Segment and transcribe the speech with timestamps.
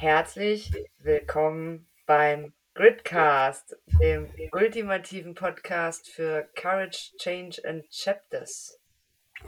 [0.00, 8.80] Herzlich willkommen beim Gridcast, dem ultimativen Podcast für Courage, Change and Chapters.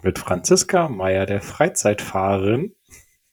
[0.02, 2.76] Mit Franziska Meyer, der Freizeitfahrerin.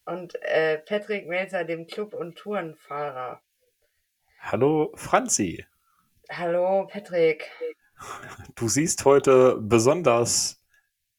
[0.05, 3.41] Und äh, Patrick Melzer, dem Club- und Tourenfahrer.
[4.39, 5.65] Hallo Franzi.
[6.31, 7.51] Hallo Patrick.
[8.55, 10.63] Du siehst heute besonders,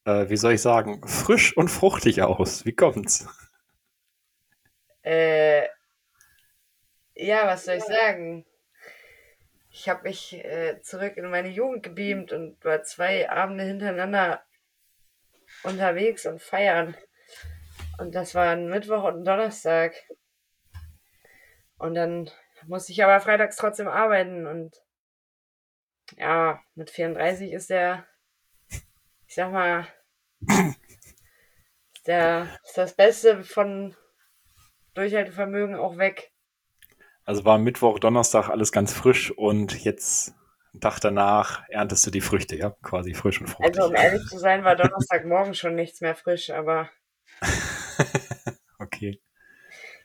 [0.07, 2.64] äh, wie soll ich sagen, frisch und fruchtig aus.
[2.64, 3.29] Wie kommt's?
[5.03, 5.67] Äh,
[7.21, 8.47] ja, was soll ich sagen?
[9.71, 14.43] Ich habe mich äh, zurück in meine Jugend gebeamt und war zwei Abende hintereinander
[15.63, 16.96] unterwegs und feiern.
[17.99, 19.95] Und das war ein Mittwoch und ein Donnerstag.
[21.79, 22.31] Und dann
[22.67, 24.77] musste ich aber freitags trotzdem arbeiten und
[26.17, 28.07] ja, mit 34 ist der,
[29.27, 29.87] ich sag mal,
[31.95, 33.97] ist, der, ist das Beste von
[34.95, 36.33] Durchhaltevermögen auch weg.
[37.30, 40.34] Also war Mittwoch, Donnerstag alles ganz frisch und jetzt
[40.73, 42.75] einen Tag danach erntest du die Früchte, ja?
[42.83, 43.78] Quasi frisch und fruchtig.
[43.78, 46.91] Also um ehrlich zu sein, war Donnerstagmorgen schon nichts mehr frisch, aber.
[48.81, 49.20] okay.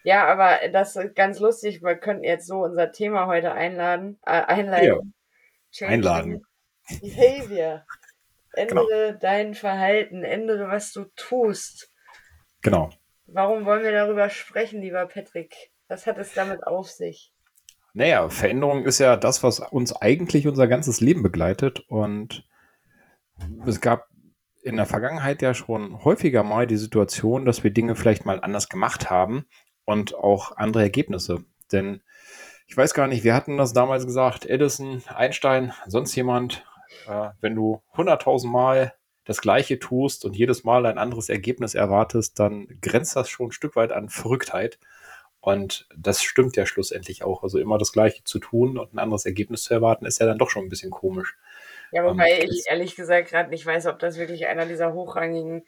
[0.03, 1.81] Ja, aber das ist ganz lustig.
[1.81, 5.15] Wir könnten jetzt so unser Thema heute einladen, äh, einleiten.
[5.71, 5.87] Ja.
[5.87, 6.45] Einladen.
[7.01, 7.87] Behavior.
[8.53, 9.19] Ändere genau.
[9.19, 11.91] dein Verhalten, ändere, was du tust.
[12.61, 12.91] Genau.
[13.25, 15.71] Warum wollen wir darüber sprechen, lieber Patrick?
[15.87, 17.31] Was hat es damit auf sich?
[17.93, 21.79] Naja, Veränderung ist ja das, was uns eigentlich unser ganzes Leben begleitet.
[21.87, 22.45] Und
[23.65, 24.07] es gab
[24.63, 28.67] in der Vergangenheit ja schon häufiger mal die Situation, dass wir Dinge vielleicht mal anders
[28.67, 29.45] gemacht haben
[29.85, 31.45] und auch andere Ergebnisse.
[31.71, 32.01] Denn
[32.67, 36.65] ich weiß gar nicht, wir hatten das damals gesagt, Edison, Einstein, sonst jemand,
[37.07, 42.39] äh, wenn du 100.000 Mal das Gleiche tust und jedes Mal ein anderes Ergebnis erwartest,
[42.39, 44.79] dann grenzt das schon ein Stück weit an Verrücktheit.
[45.45, 47.43] Und das stimmt ja schlussendlich auch.
[47.43, 50.39] Also immer das Gleiche zu tun und ein anderes Ergebnis zu erwarten, ist ja dann
[50.39, 51.37] doch schon ein bisschen komisch.
[51.91, 55.63] Ja, wobei ähm, ich ehrlich gesagt gerade nicht weiß, ob das wirklich einer dieser hochrangigen,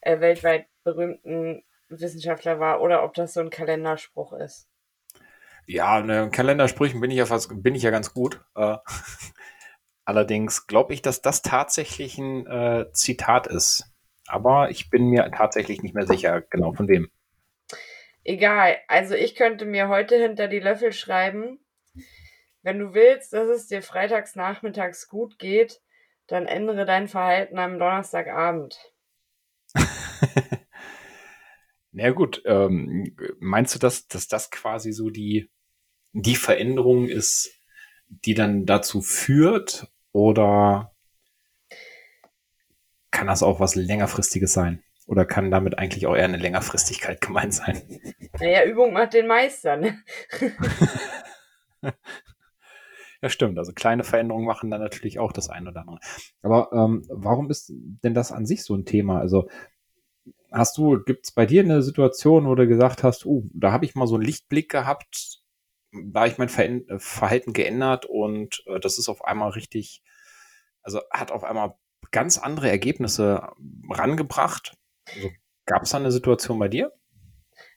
[0.00, 4.66] äh, weltweit berühmten Wissenschaftler war oder ob das so ein Kalenderspruch ist.
[5.66, 8.40] Ja, ne, Kalendersprüchen bin ich ja fast, bin ich ja ganz gut.
[8.54, 8.78] Äh,
[10.06, 13.92] allerdings glaube ich, dass das tatsächlich ein äh, Zitat ist.
[14.26, 17.10] Aber ich bin mir tatsächlich nicht mehr sicher, genau von wem.
[18.28, 21.60] Egal, also ich könnte mir heute hinter die Löffel schreiben,
[22.60, 25.80] wenn du willst, dass es dir freitags nachmittags gut geht,
[26.26, 28.92] dann ändere dein Verhalten am Donnerstagabend.
[31.92, 35.50] Na gut, ähm, meinst du, dass, dass das quasi so die,
[36.12, 37.50] die Veränderung ist,
[38.08, 39.90] die dann dazu führt?
[40.12, 40.94] Oder
[43.10, 44.84] kann das auch was längerfristiges sein?
[45.08, 47.80] Oder kann damit eigentlich auch eher eine Längerfristigkeit gemeint sein?
[48.38, 49.78] Naja, Übung macht den Meister.
[49.78, 49.98] Ne?
[53.22, 53.58] ja, stimmt.
[53.58, 55.98] Also kleine Veränderungen machen dann natürlich auch das eine oder andere.
[56.42, 59.18] Aber ähm, warum ist denn das an sich so ein Thema?
[59.18, 59.48] Also
[60.52, 63.86] hast du, gibt es bei dir eine Situation, wo du gesagt hast, uh, da habe
[63.86, 65.40] ich mal so einen Lichtblick gehabt,
[65.90, 66.50] da habe ich mein
[66.98, 70.02] Verhalten geändert und äh, das ist auf einmal richtig,
[70.82, 71.76] also hat auf einmal
[72.10, 73.48] ganz andere Ergebnisse
[73.88, 74.76] rangebracht
[75.14, 75.30] also,
[75.66, 76.92] Gab es da eine Situation bei dir?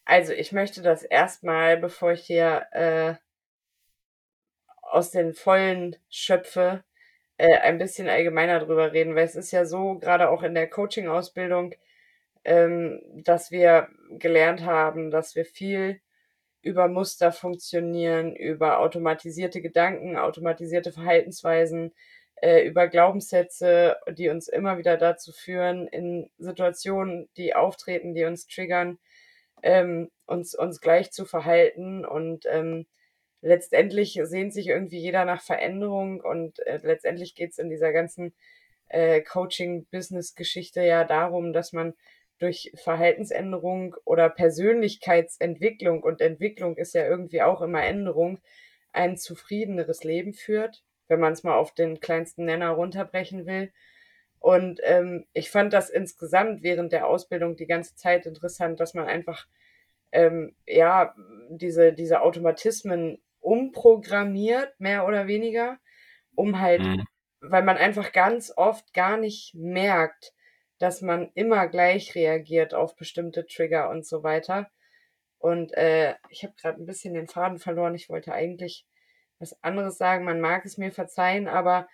[0.06, 3.16] Also ich möchte das erstmal, bevor ich hier äh,
[4.81, 6.84] aus den Vollen schöpfe,
[7.38, 10.69] äh, ein bisschen allgemeiner drüber reden, weil es ist ja so, gerade auch in der
[10.69, 11.75] Coaching-Ausbildung,
[12.44, 16.02] ähm, dass wir gelernt haben, dass wir viel
[16.62, 21.94] über Muster funktionieren, über automatisierte Gedanken, automatisierte Verhaltensweisen,
[22.41, 28.47] äh, über Glaubenssätze, die uns immer wieder dazu führen, in Situationen, die auftreten, die uns
[28.47, 28.97] triggern,
[29.63, 32.03] ähm, uns, uns gleich zu verhalten.
[32.03, 32.88] Und ähm,
[33.41, 38.34] letztendlich sehnt sich irgendwie jeder nach Veränderung und äh, letztendlich geht es in dieser ganzen
[38.90, 41.94] äh, Coaching-Business-Geschichte ja darum, dass man
[42.40, 48.39] durch Verhaltensänderung oder Persönlichkeitsentwicklung und Entwicklung ist ja irgendwie auch immer Änderung,
[48.94, 53.72] ein zufriedeneres Leben führt wenn man es mal auf den kleinsten Nenner runterbrechen will.
[54.40, 59.06] Und ähm, ich fand das insgesamt während der Ausbildung die ganze Zeit interessant, dass man
[59.06, 59.46] einfach
[60.12, 61.13] ähm, ja
[61.50, 65.78] diese, diese Automatismen umprogrammiert, mehr oder weniger,
[66.34, 67.06] um halt, mhm.
[67.42, 70.34] weil man einfach ganz oft gar nicht merkt,
[70.80, 74.72] dass man immer gleich reagiert auf bestimmte Trigger und so weiter.
[75.38, 77.96] Und äh, ich habe gerade ein bisschen den Faden verloren.
[77.96, 78.86] Ich wollte eigentlich
[79.41, 80.25] was anderes sagen.
[80.25, 81.88] Man mag es mir verzeihen, aber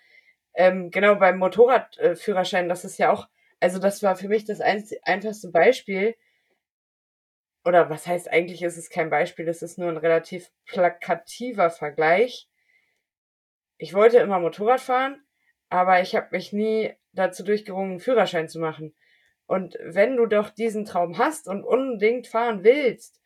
[0.54, 3.28] ähm, genau beim Motorradführerschein, das ist ja auch,
[3.60, 6.16] also das war für mich das einfachste Beispiel.
[7.64, 12.48] oder was heißt eigentlich ist es kein Beispiel, es ist nur ein relativ plakativer Vergleich.
[13.78, 15.22] Ich wollte immer Motorrad fahren,
[15.68, 18.94] aber ich habe mich nie dazu durchgerungen, einen Führerschein zu machen.
[19.46, 23.20] Und wenn du doch diesen Traum hast und unbedingt fahren willst,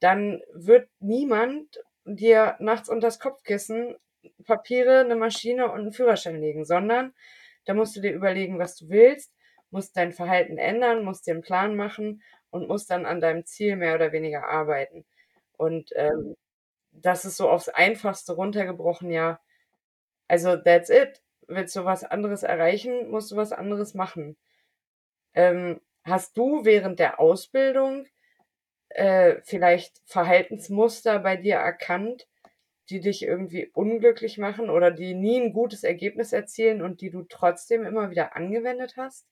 [0.00, 3.96] dann wird niemand dir nachts unters Kopfkissen
[4.44, 7.14] Papiere, eine Maschine und einen Führerschein legen, sondern
[7.64, 9.32] da musst du dir überlegen, was du willst,
[9.70, 13.76] musst dein Verhalten ändern, musst dir einen Plan machen und musst dann an deinem Ziel
[13.76, 15.04] mehr oder weniger arbeiten.
[15.56, 16.36] Und ähm,
[16.92, 19.40] das ist so aufs Einfachste runtergebrochen, ja.
[20.28, 21.22] Also that's it.
[21.48, 24.36] Willst du was anderes erreichen, musst du was anderes machen.
[25.34, 28.06] Ähm, hast du während der Ausbildung
[28.96, 32.26] äh, vielleicht Verhaltensmuster bei dir erkannt,
[32.88, 37.24] die dich irgendwie unglücklich machen oder die nie ein gutes Ergebnis erzielen und die du
[37.24, 39.26] trotzdem immer wieder angewendet hast?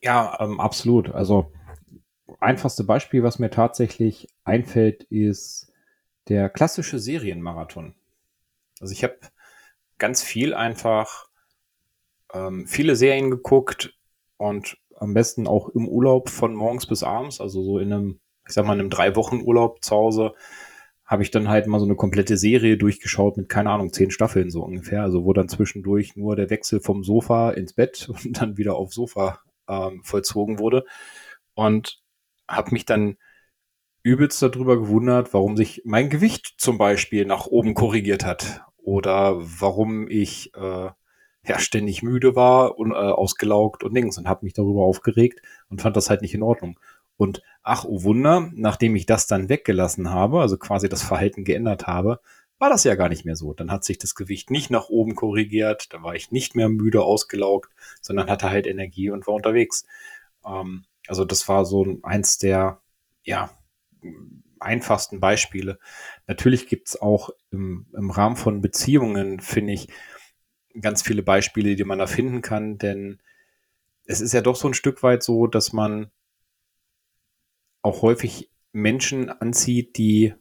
[0.00, 1.14] Ja, ähm, absolut.
[1.14, 1.52] Also
[2.40, 5.72] einfachste Beispiel, was mir tatsächlich einfällt, ist
[6.28, 7.94] der klassische Serienmarathon.
[8.80, 9.18] Also ich habe
[9.98, 11.28] ganz viel einfach
[12.32, 13.96] ähm, viele Serien geguckt
[14.36, 18.54] und am besten auch im Urlaub von morgens bis abends, also so in einem, ich
[18.54, 20.34] sag mal, in einem drei Wochen Urlaub zu Hause,
[21.04, 24.50] habe ich dann halt mal so eine komplette Serie durchgeschaut mit, keine Ahnung, zehn Staffeln
[24.50, 25.02] so ungefähr.
[25.02, 28.94] Also wo dann zwischendurch nur der Wechsel vom Sofa ins Bett und dann wieder aufs
[28.94, 30.84] Sofa ähm, vollzogen wurde.
[31.54, 32.00] Und
[32.48, 33.16] habe mich dann
[34.02, 38.62] übelst darüber gewundert, warum sich mein Gewicht zum Beispiel nach oben korrigiert hat.
[38.78, 40.90] Oder warum ich äh,
[41.44, 45.82] ja ständig müde war und äh, ausgelaugt und Dings und habe mich darüber aufgeregt und
[45.82, 46.78] fand das halt nicht in Ordnung.
[47.22, 51.86] Und ach, oh Wunder, nachdem ich das dann weggelassen habe, also quasi das Verhalten geändert
[51.86, 52.18] habe,
[52.58, 53.52] war das ja gar nicht mehr so.
[53.52, 57.04] Dann hat sich das Gewicht nicht nach oben korrigiert, dann war ich nicht mehr müde
[57.04, 57.70] ausgelaugt,
[58.00, 59.86] sondern hatte halt Energie und war unterwegs.
[60.44, 62.80] Ähm, also das war so eins der,
[63.22, 63.50] ja,
[64.58, 65.78] einfachsten Beispiele.
[66.26, 69.86] Natürlich gibt's auch im, im Rahmen von Beziehungen, finde ich,
[70.80, 73.20] ganz viele Beispiele, die man da finden kann, denn
[74.06, 76.10] es ist ja doch so ein Stück weit so, dass man
[77.82, 80.34] auch häufig Menschen anzieht, die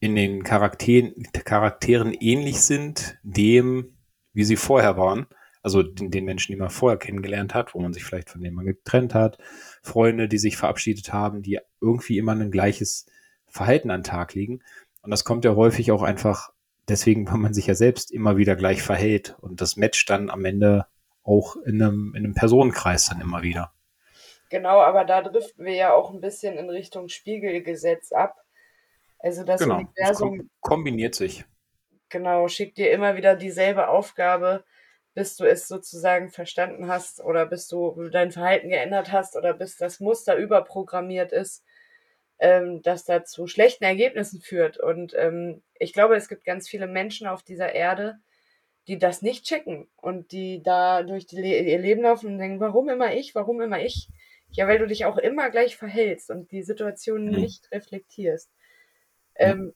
[0.00, 3.96] in den Charakteren, Charakteren ähnlich sind dem,
[4.32, 5.26] wie sie vorher waren.
[5.62, 8.56] Also den, den, Menschen, die man vorher kennengelernt hat, wo man sich vielleicht von denen
[8.56, 9.36] man getrennt hat,
[9.82, 13.06] Freunde, die sich verabschiedet haben, die irgendwie immer ein gleiches
[13.46, 14.62] Verhalten an den Tag legen.
[15.02, 16.50] Und das kommt ja häufig auch einfach
[16.88, 20.44] deswegen, weil man sich ja selbst immer wieder gleich verhält und das matcht dann am
[20.46, 20.86] Ende
[21.22, 23.72] auch in einem, in einem Personenkreis dann immer wieder.
[24.50, 28.44] Genau, aber da driften wir ja auch ein bisschen in Richtung Spiegelgesetz ab.
[29.20, 31.44] Also das genau, Universum das kombiniert sich.
[32.08, 34.64] Genau, schickt dir immer wieder dieselbe Aufgabe,
[35.14, 39.76] bis du es sozusagen verstanden hast oder bis du dein Verhalten geändert hast oder bis
[39.76, 41.64] das Muster überprogrammiert ist,
[42.40, 44.78] ähm, das da zu schlechten Ergebnissen führt.
[44.78, 48.18] Und ähm, ich glaube, es gibt ganz viele Menschen auf dieser Erde,
[48.88, 52.58] die das nicht checken und die da durch die Le ihr Leben laufen und denken,
[52.58, 54.08] warum immer ich, warum immer ich?
[54.52, 57.32] Ja, weil du dich auch immer gleich verhältst und die Situation mhm.
[57.32, 58.50] nicht reflektierst.
[59.36, 59.74] Ähm,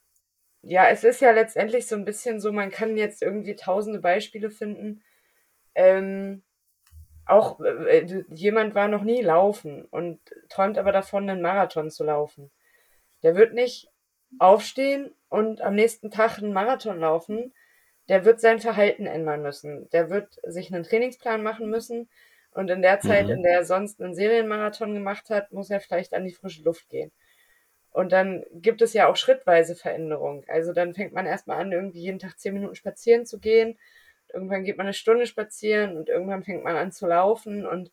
[0.62, 4.50] ja, es ist ja letztendlich so ein bisschen so, man kann jetzt irgendwie tausende Beispiele
[4.50, 5.02] finden.
[5.74, 6.42] Ähm,
[7.26, 12.50] auch äh, jemand war noch nie laufen und träumt aber davon, einen Marathon zu laufen.
[13.22, 13.88] Der wird nicht
[14.38, 17.54] aufstehen und am nächsten Tag einen Marathon laufen.
[18.08, 19.88] Der wird sein Verhalten ändern müssen.
[19.90, 22.08] Der wird sich einen Trainingsplan machen müssen
[22.54, 23.32] und in der Zeit, mhm.
[23.32, 26.88] in der er sonst einen Serienmarathon gemacht hat, muss er vielleicht an die frische Luft
[26.88, 27.10] gehen.
[27.90, 30.44] Und dann gibt es ja auch schrittweise Veränderungen.
[30.48, 33.78] Also dann fängt man erstmal an, irgendwie jeden Tag zehn Minuten spazieren zu gehen.
[34.32, 37.66] Irgendwann geht man eine Stunde spazieren und irgendwann fängt man an zu laufen.
[37.66, 37.92] Und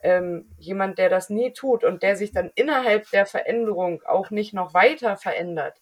[0.00, 4.52] ähm, jemand, der das nie tut und der sich dann innerhalb der Veränderung auch nicht
[4.52, 5.80] noch weiter verändert,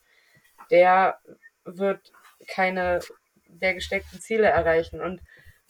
[0.71, 1.19] der
[1.65, 2.13] wird
[2.49, 3.01] keine
[3.47, 5.01] der gesteckten Ziele erreichen.
[5.01, 5.21] Und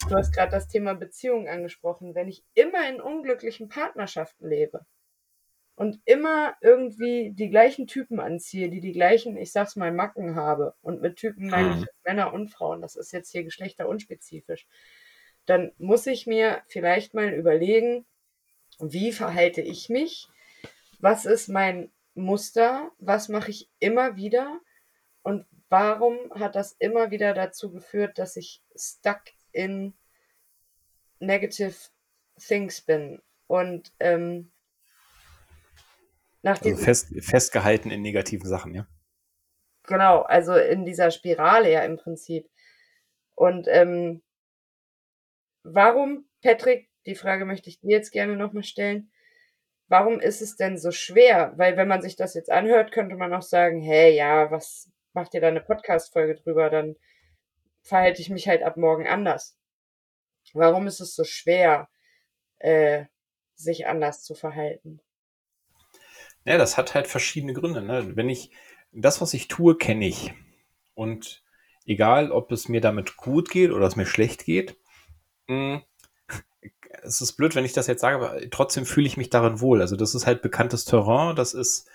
[0.07, 2.15] Du hast gerade das Thema Beziehung angesprochen.
[2.15, 4.85] Wenn ich immer in unglücklichen Partnerschaften lebe
[5.75, 10.75] und immer irgendwie die gleichen Typen anziehe, die die gleichen, ich sag's mal, Macken habe,
[10.81, 11.87] und mit Typen meine ich mhm.
[12.03, 14.67] Männer und Frauen, das ist jetzt hier geschlechterunspezifisch,
[15.45, 18.05] dann muss ich mir vielleicht mal überlegen,
[18.79, 20.27] wie verhalte ich mich?
[20.99, 22.91] Was ist mein Muster?
[22.99, 24.59] Was mache ich immer wieder?
[25.23, 29.21] Und warum hat das immer wieder dazu geführt, dass ich stuck
[29.53, 29.93] in
[31.19, 31.75] negative
[32.39, 33.21] things bin.
[33.47, 34.51] Und ähm,
[36.41, 38.87] nach also fest, festgehalten in negativen Sachen, ja.
[39.83, 42.49] Genau, also in dieser Spirale ja im Prinzip.
[43.35, 44.21] Und ähm,
[45.63, 49.11] warum, Patrick, die Frage möchte ich dir jetzt gerne nochmal stellen,
[49.87, 51.53] warum ist es denn so schwer?
[51.57, 55.33] Weil wenn man sich das jetzt anhört, könnte man auch sagen, hey, ja, was macht
[55.33, 56.69] ihr da eine Podcast-Folge drüber?
[56.69, 56.95] Dann
[57.81, 59.57] verhalte ich mich halt ab morgen anders.
[60.53, 61.89] Warum ist es so schwer,
[62.59, 63.05] äh,
[63.55, 64.99] sich anders zu verhalten?
[66.43, 67.81] Ja, das hat halt verschiedene Gründe.
[67.81, 68.15] Ne?
[68.15, 68.51] Wenn ich
[68.91, 70.33] das, was ich tue, kenne ich.
[70.95, 71.43] Und
[71.85, 74.77] egal, ob es mir damit gut geht oder es mir schlecht geht,
[75.47, 75.83] mh, hm,
[77.03, 79.81] es ist blöd, wenn ich das jetzt sage, aber trotzdem fühle ich mich darin wohl.
[79.81, 81.87] Also das ist halt bekanntes Terrain, das ist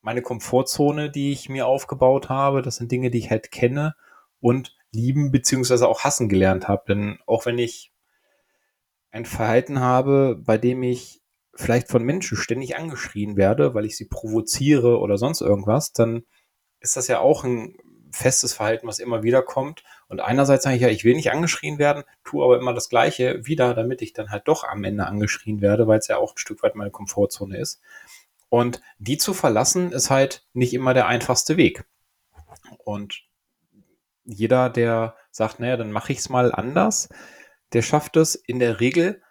[0.00, 2.60] meine Komfortzone, die ich mir aufgebaut habe.
[2.62, 3.94] Das sind Dinge, die ich halt kenne
[4.40, 6.84] und lieben beziehungsweise auch hassen gelernt habe.
[6.88, 7.92] Denn auch wenn ich
[9.10, 11.22] ein Verhalten habe, bei dem ich
[11.54, 16.24] vielleicht von Menschen ständig angeschrien werde, weil ich sie provoziere oder sonst irgendwas, dann
[16.80, 17.76] ist das ja auch ein
[18.10, 19.84] festes Verhalten, was immer wieder kommt.
[20.08, 23.46] Und einerseits sage ich ja, ich will nicht angeschrien werden, tue aber immer das Gleiche
[23.46, 26.38] wieder, damit ich dann halt doch am Ende angeschrien werde, weil es ja auch ein
[26.38, 27.80] Stück weit meine Komfortzone ist.
[28.48, 31.84] Und die zu verlassen ist halt nicht immer der einfachste Weg.
[32.84, 33.24] Und
[34.24, 37.08] jeder, der sagt, naja, dann mache ich es mal anders,
[37.72, 39.22] der schafft es in der Regel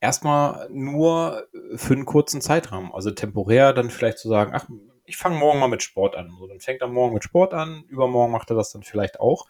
[0.00, 2.94] erstmal nur für einen kurzen Zeitraum.
[2.94, 4.66] Also temporär dann vielleicht zu sagen, ach,
[5.04, 6.30] ich fange morgen mal mit Sport an.
[6.38, 9.46] So, dann fängt er morgen mit Sport an, übermorgen macht er das dann vielleicht auch.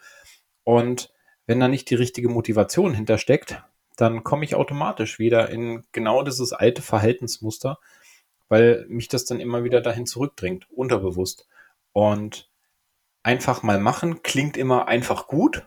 [0.63, 1.13] Und
[1.45, 3.63] wenn da nicht die richtige Motivation hintersteckt,
[3.95, 7.79] dann komme ich automatisch wieder in genau dieses alte Verhaltensmuster,
[8.49, 11.47] weil mich das dann immer wieder dahin zurückdringt, unterbewusst.
[11.93, 12.50] Und
[13.23, 15.65] einfach mal machen klingt immer einfach gut.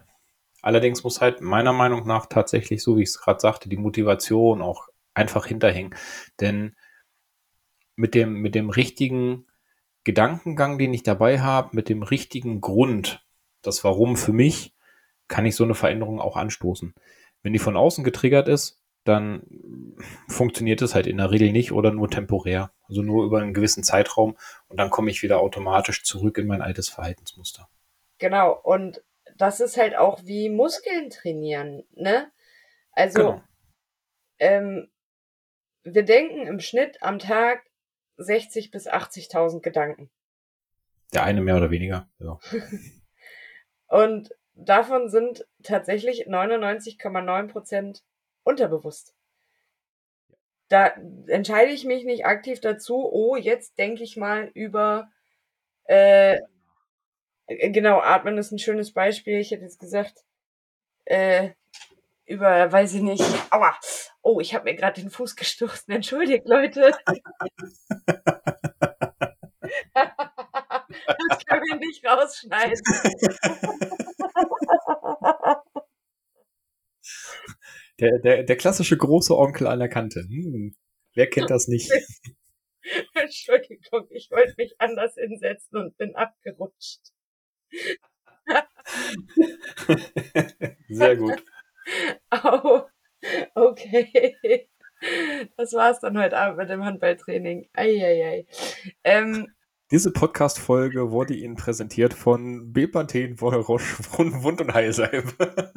[0.62, 4.62] Allerdings muss halt meiner Meinung nach tatsächlich, so wie ich es gerade sagte, die Motivation
[4.62, 5.94] auch einfach hinterhängen.
[6.40, 6.74] Denn
[7.96, 9.46] mit dem, mit dem richtigen
[10.04, 13.24] Gedankengang, den ich dabei habe, mit dem richtigen Grund,
[13.62, 14.74] das Warum für mich,
[15.28, 16.94] kann ich so eine Veränderung auch anstoßen.
[17.42, 19.96] Wenn die von außen getriggert ist, dann
[20.28, 23.84] funktioniert es halt in der Regel nicht oder nur temporär, also nur über einen gewissen
[23.84, 24.36] Zeitraum
[24.68, 27.68] und dann komme ich wieder automatisch zurück in mein altes Verhaltensmuster.
[28.18, 29.02] Genau, und
[29.36, 32.30] das ist halt auch wie Muskeln trainieren, ne?
[32.92, 33.42] Also, genau.
[34.38, 34.90] ähm,
[35.82, 37.64] wir denken im Schnitt am Tag
[38.16, 40.10] 60 bis 80.000 Gedanken.
[41.12, 42.38] Der eine mehr oder weniger, ja.
[43.88, 48.02] Und davon sind tatsächlich 99,9 Prozent
[48.44, 49.14] unterbewusst.
[50.68, 50.94] Da
[51.26, 55.10] entscheide ich mich nicht aktiv dazu, oh, jetzt denke ich mal über,
[55.84, 56.40] äh,
[57.46, 59.40] genau, atmen ist ein schönes Beispiel.
[59.40, 60.24] Ich hätte jetzt gesagt,
[61.04, 61.50] äh,
[62.26, 63.76] über, weiß ich nicht, aua,
[64.22, 66.92] oh, ich habe mir gerade den Fuß gestoßen, entschuldigt, Leute.
[69.94, 72.80] das können wir nicht rausschneiden.
[78.00, 80.20] Der, der, der klassische große Onkel an der Kante.
[80.28, 80.74] Hm,
[81.14, 81.90] wer kennt das nicht?
[83.14, 87.00] Entschuldigung, ich wollte mich anders hinsetzen und bin abgerutscht.
[90.88, 91.42] Sehr gut.
[92.30, 92.80] Oh,
[93.54, 94.66] okay.
[95.58, 97.68] Das war's dann heute Abend mit dem Handballtraining.
[97.74, 98.46] Eieiei.
[99.04, 99.52] Ähm,
[99.90, 103.52] Diese Podcast-Folge wurde Ihnen präsentiert von Bepanthen, von
[104.42, 105.74] Wund- und Heilsalbe.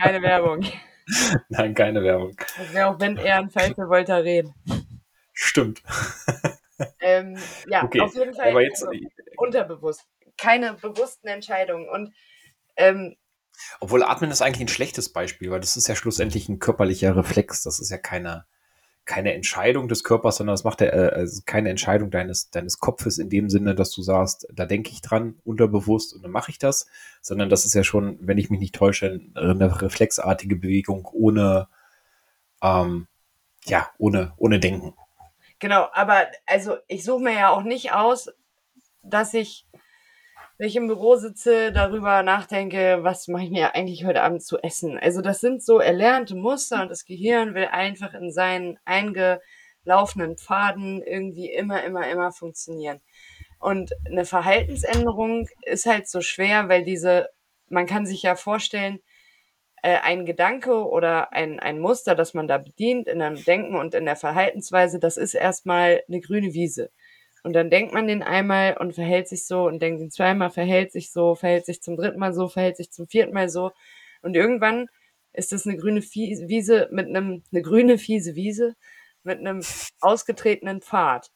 [0.00, 0.64] Keine Werbung.
[1.48, 2.36] Nein, keine Werbung.
[2.72, 4.54] Wäre auch wenn er ein Pfeife wollte reden.
[5.32, 5.82] Stimmt.
[7.00, 8.00] Ähm, ja, okay.
[8.00, 8.98] auf jeden Fall Aber jetzt, also,
[9.36, 10.04] unterbewusst.
[10.36, 11.88] Keine bewussten Entscheidungen.
[11.88, 12.12] Und
[12.76, 13.16] ähm,
[13.80, 17.62] obwohl Atmen ist eigentlich ein schlechtes Beispiel, weil das ist ja schlussendlich ein körperlicher Reflex.
[17.62, 18.46] Das ist ja keine,
[19.04, 23.18] keine Entscheidung des Körpers, sondern das macht ja äh, also keine Entscheidung deines, deines Kopfes
[23.18, 26.58] in dem Sinne, dass du sagst, da denke ich dran, unterbewusst und dann mache ich
[26.58, 26.86] das,
[27.20, 31.68] sondern das ist ja schon, wenn ich mich nicht täusche, eine reflexartige Bewegung ohne,
[32.62, 33.06] ähm,
[33.64, 34.94] ja, ohne, ohne Denken.
[35.58, 38.30] Genau, aber also ich suche mir ja auch nicht aus,
[39.02, 39.66] dass ich
[40.56, 44.58] wenn ich im Büro sitze, darüber nachdenke, was mache ich mir eigentlich heute Abend zu
[44.58, 44.98] essen.
[44.98, 51.02] Also das sind so erlernte Muster und das Gehirn will einfach in seinen eingelaufenen Pfaden
[51.02, 53.00] irgendwie immer, immer, immer funktionieren.
[53.58, 57.30] Und eine Verhaltensänderung ist halt so schwer, weil diese,
[57.68, 59.00] man kann sich ja vorstellen,
[59.82, 63.94] äh, ein Gedanke oder ein, ein Muster, das man da bedient in einem Denken und
[63.94, 66.90] in der Verhaltensweise, das ist erstmal eine grüne Wiese.
[67.44, 70.92] Und dann denkt man den einmal und verhält sich so und denkt ihn zweimal, verhält
[70.92, 73.70] sich so, verhält sich zum dritten Mal so, verhält sich zum vierten Mal so.
[74.22, 74.88] Und irgendwann
[75.34, 78.74] ist es eine grüne Wiese mit einem, eine grüne fiese Wiese
[79.24, 79.62] mit einem
[80.00, 81.30] ausgetretenen Pfad.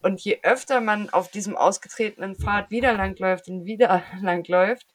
[0.00, 4.86] Und je öfter man auf diesem ausgetretenen Pfad wieder langläuft und wieder langläuft,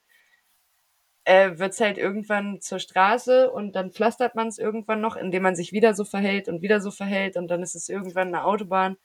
[1.26, 5.44] äh, wird es halt irgendwann zur Straße und dann pflastert man es irgendwann noch, indem
[5.44, 8.46] man sich wieder so verhält und wieder so verhält und dann ist es irgendwann eine
[8.46, 8.98] Autobahn.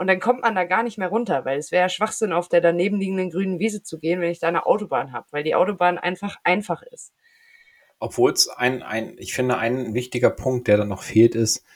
[0.00, 2.62] Und dann kommt man da gar nicht mehr runter, weil es wäre Schwachsinn, auf der
[2.62, 5.98] daneben liegenden grünen Wiese zu gehen, wenn ich da eine Autobahn habe, weil die Autobahn
[5.98, 7.12] einfach einfach ist.
[7.98, 11.66] Obwohl es ein, ein, ich finde, ein wichtiger Punkt, der dann noch fehlt, ist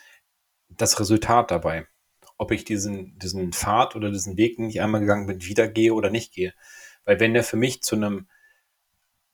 [0.69, 1.85] das Resultat dabei.
[2.39, 5.93] Ob ich diesen, diesen Pfad oder diesen Weg, den ich einmal gegangen bin, wieder gehe
[5.93, 6.55] oder nicht gehe.
[7.03, 8.27] Weil wenn der für mich zu einem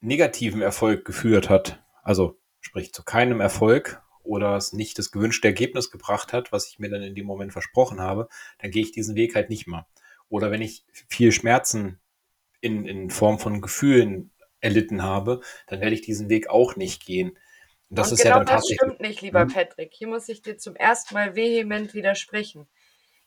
[0.02, 5.92] negativen Erfolg geführt hat, also sprich zu keinem Erfolg oder es nicht das gewünschte Ergebnis
[5.92, 8.28] gebracht hat, was ich mir dann in dem Moment versprochen habe,
[8.60, 9.88] dann gehe ich diesen Weg halt nicht mehr.
[10.30, 12.00] Oder wenn ich viel Schmerzen
[12.62, 17.32] in, in Form von Gefühlen erlitten habe, dann werde ich diesen Weg auch nicht gehen.
[17.90, 19.50] Und das Und ist genau ja dann das stimmt nicht, lieber hm?
[19.50, 19.92] Patrick.
[19.94, 22.68] Hier muss ich dir zum ersten Mal vehement widersprechen.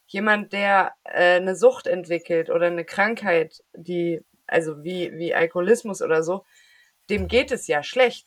[0.07, 6.23] Jemand, der äh, eine Sucht entwickelt oder eine Krankheit, die, also wie, wie Alkoholismus oder
[6.23, 6.45] so,
[7.11, 8.27] dem geht es ja schlecht.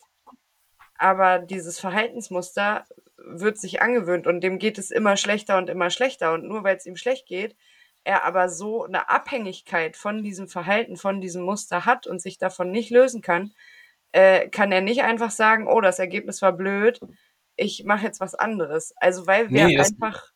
[0.97, 2.85] Aber dieses Verhaltensmuster
[3.17, 6.33] wird sich angewöhnt und dem geht es immer schlechter und immer schlechter.
[6.33, 7.55] Und nur weil es ihm schlecht geht,
[8.03, 12.71] er aber so eine Abhängigkeit von diesem Verhalten, von diesem Muster hat und sich davon
[12.71, 13.53] nicht lösen kann,
[14.13, 16.99] äh, kann er nicht einfach sagen, oh, das Ergebnis war blöd,
[17.57, 18.93] ich mache jetzt was anderes.
[18.97, 20.31] Also weil wir nee, einfach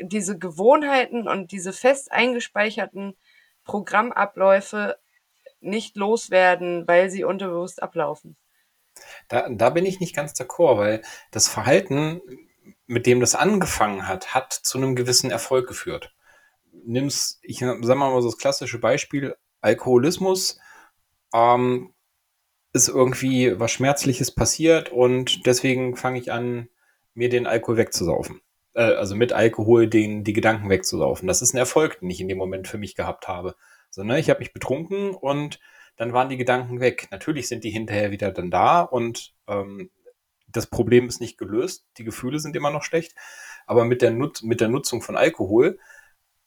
[0.00, 3.16] diese Gewohnheiten und diese fest eingespeicherten
[3.64, 4.98] Programmabläufe
[5.60, 8.36] nicht loswerden, weil sie unterbewusst ablaufen.
[9.28, 12.20] Da, da bin ich nicht ganz d'accord, weil das Verhalten,
[12.86, 16.14] mit dem das angefangen hat, hat zu einem gewissen Erfolg geführt.
[16.72, 20.58] Nimm's, ich sag mal so das klassische Beispiel, Alkoholismus,
[21.32, 21.94] ähm,
[22.72, 26.68] ist irgendwie was Schmerzliches passiert und deswegen fange ich an,
[27.14, 28.40] mir den Alkohol wegzusaufen.
[28.74, 31.28] Äh, also mit Alkohol den, die Gedanken wegzusaufen.
[31.28, 33.54] Das ist ein Erfolg, den ich in dem Moment für mich gehabt habe.
[33.90, 35.60] So, ne, ich habe mich betrunken und
[35.96, 37.08] dann waren die Gedanken weg.
[37.10, 39.90] Natürlich sind die hinterher wieder dann da und ähm,
[40.48, 41.86] das Problem ist nicht gelöst.
[41.98, 43.14] Die Gefühle sind immer noch schlecht.
[43.66, 45.78] Aber mit der, Nut mit der Nutzung von Alkohol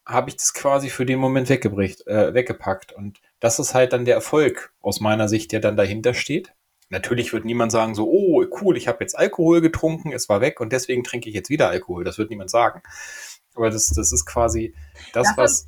[0.06, 2.94] habe ich das quasi für den Moment weggebricht, äh, weggepackt.
[2.94, 6.54] Und das ist halt dann der Erfolg aus meiner Sicht, der dann dahinter steht.
[6.89, 10.62] Natürlich wird niemand sagen so, oh cool, ich habe jetzt Alkohol getrunken, es war weg
[10.62, 12.06] und deswegen trinke ich jetzt wieder Alkohol.
[12.06, 12.82] Das wird niemand sagen.
[13.56, 14.74] Aber das, das ist quasi
[15.12, 15.67] das, was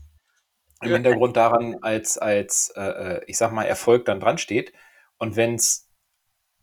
[0.82, 4.74] im Hintergrund daran als, als äh, äh, ich sag mal, Erfolg dann dran steht.
[5.18, 5.90] Und wenn es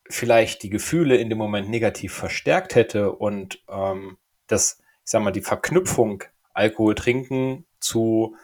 [0.09, 5.33] vielleicht die Gefühle in dem Moment negativ verstärkt hätte und ähm, das, ich sag mal,
[5.33, 6.25] die Verknüpfung
[6.55, 8.37] Alkohol trinken zu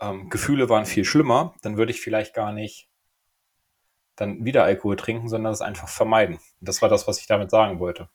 [0.00, 2.88] ähm, Gefühle waren viel schlimmer, dann würde ich vielleicht gar nicht
[4.16, 6.38] dann wieder Alkohol trinken, sondern es einfach vermeiden.
[6.60, 8.08] Das war das, was ich damit sagen wollte.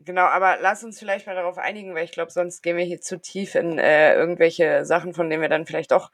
[0.00, 3.00] Genau, aber lass uns vielleicht mal darauf einigen, weil ich glaube, sonst gehen wir hier
[3.00, 6.10] zu tief in äh, irgendwelche Sachen, von denen wir dann vielleicht doch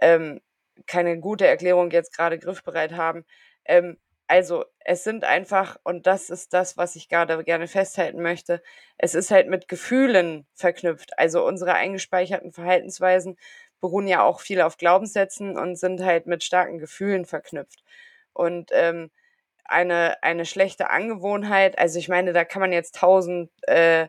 [0.00, 0.40] ähm,
[0.86, 3.24] keine gute Erklärung jetzt gerade griffbereit haben.
[3.64, 8.62] Ähm, also es sind einfach, und das ist das, was ich gerade gerne festhalten möchte,
[8.98, 11.18] es ist halt mit Gefühlen verknüpft.
[11.18, 13.36] Also unsere eingespeicherten Verhaltensweisen
[13.80, 17.82] beruhen ja auch viel auf Glaubenssätzen und sind halt mit starken Gefühlen verknüpft.
[18.34, 19.10] Und ähm,
[19.64, 24.08] eine, eine schlechte Angewohnheit, also ich meine, da kann man jetzt tausend äh,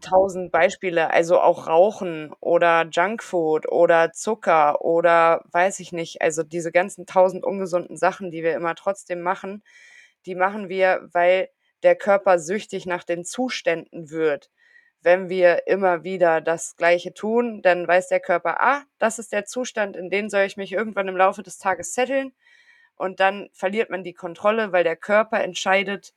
[0.00, 6.72] tausend Beispiele, also auch Rauchen oder Junkfood oder Zucker oder weiß ich nicht, also diese
[6.72, 9.62] ganzen tausend ungesunden Sachen, die wir immer trotzdem machen,
[10.26, 11.48] die machen wir, weil
[11.82, 14.50] der Körper süchtig nach den Zuständen wird.
[15.02, 19.44] Wenn wir immer wieder das Gleiche tun, dann weiß der Körper, ah, das ist der
[19.44, 22.32] Zustand, in den soll ich mich irgendwann im Laufe des Tages setteln.
[22.96, 26.14] Und dann verliert man die Kontrolle, weil der Körper entscheidet,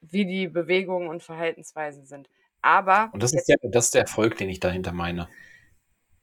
[0.00, 2.28] wie die Bewegungen und Verhaltensweisen sind.
[2.62, 3.10] Aber.
[3.12, 5.28] Und das ist, der, das ist der Erfolg, den ich dahinter meine.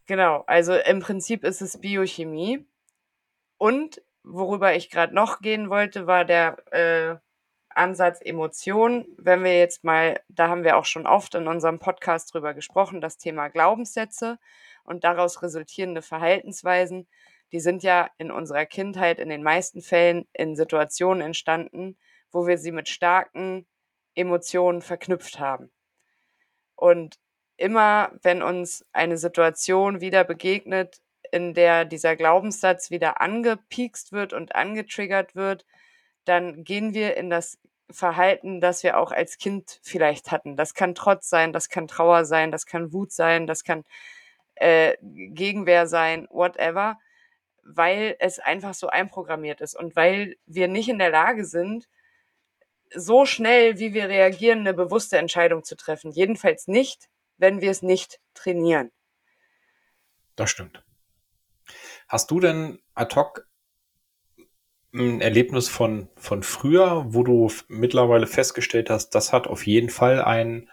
[0.05, 2.65] Genau, also im Prinzip ist es Biochemie.
[3.57, 7.17] Und worüber ich gerade noch gehen wollte, war der äh,
[7.69, 9.05] Ansatz Emotion.
[9.17, 13.01] Wenn wir jetzt mal, da haben wir auch schon oft in unserem Podcast drüber gesprochen,
[13.01, 14.39] das Thema Glaubenssätze
[14.83, 17.07] und daraus resultierende Verhaltensweisen,
[17.51, 21.97] die sind ja in unserer Kindheit in den meisten Fällen in Situationen entstanden,
[22.31, 23.65] wo wir sie mit starken
[24.15, 25.71] Emotionen verknüpft haben.
[26.77, 27.19] Und
[27.57, 34.55] immer, wenn uns eine Situation wieder begegnet, in der dieser Glaubenssatz wieder angepiekst wird und
[34.55, 35.65] angetriggert wird,
[36.23, 37.57] dann gehen wir in das
[37.89, 40.55] Verhalten, das wir auch als Kind vielleicht hatten.
[40.55, 43.83] Das kann Trotz sein, das kann Trauer sein, das kann Wut sein, das kann
[44.55, 46.97] äh, Gegenwehr sein, whatever,
[47.63, 51.87] weil es einfach so einprogrammiert ist und weil wir nicht in der Lage sind,
[52.93, 56.11] so schnell, wie wir reagieren, eine bewusste Entscheidung zu treffen.
[56.11, 58.91] Jedenfalls nicht, wenn wir es nicht trainieren.
[60.35, 60.83] Das stimmt.
[62.07, 63.47] Hast du denn ad hoc
[64.93, 70.21] ein Erlebnis von, von früher, wo du mittlerweile festgestellt hast, das hat auf jeden Fall
[70.21, 70.69] ein,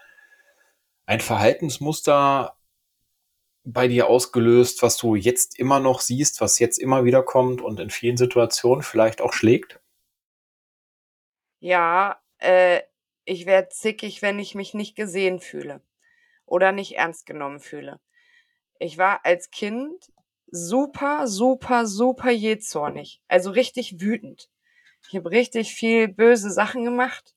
[1.05, 2.55] ein Verhaltensmuster
[3.63, 7.79] bei dir ausgelöst, was du jetzt immer noch siehst, was jetzt immer wieder kommt und
[7.79, 9.79] in vielen Situationen vielleicht auch schlägt?
[11.65, 12.83] Ja, äh,
[13.23, 15.81] ich werde zickig, wenn ich mich nicht gesehen fühle
[16.45, 17.99] oder nicht ernst genommen fühle.
[18.77, 20.11] Ich war als Kind
[20.45, 23.23] super, super, super jähzornig.
[23.27, 24.51] Also richtig wütend.
[25.09, 27.33] Ich habe richtig viel böse Sachen gemacht,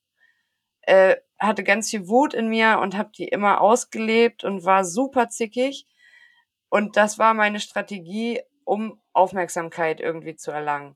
[0.81, 5.29] äh, hatte ganz viel Wut in mir und habe die immer ausgelebt und war super
[5.29, 5.87] zickig.
[6.69, 10.95] Und das war meine Strategie, um Aufmerksamkeit irgendwie zu erlangen.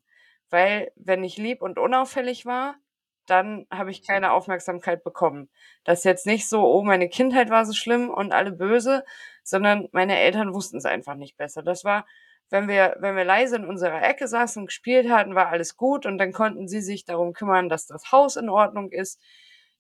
[0.52, 2.76] Weil wenn ich lieb und unauffällig war,
[3.26, 5.50] dann habe ich keine Aufmerksamkeit bekommen.
[5.84, 9.04] Das ist jetzt nicht so, oh, meine Kindheit war so schlimm und alle böse,
[9.44, 11.64] sondern meine Eltern wussten es einfach nicht besser.
[11.64, 12.06] Das war,
[12.50, 16.06] wenn wir, wenn wir leise in unserer Ecke saßen und gespielt hatten, war alles gut
[16.06, 19.22] und dann konnten sie sich darum kümmern, dass das Haus in Ordnung ist,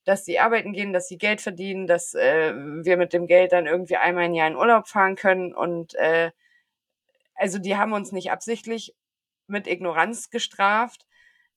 [0.05, 3.67] dass sie arbeiten gehen, dass sie Geld verdienen, dass äh, wir mit dem Geld dann
[3.67, 6.31] irgendwie einmal ein Jahr in Urlaub fahren können und äh,
[7.35, 8.95] also die haben uns nicht absichtlich
[9.47, 11.05] mit Ignoranz gestraft,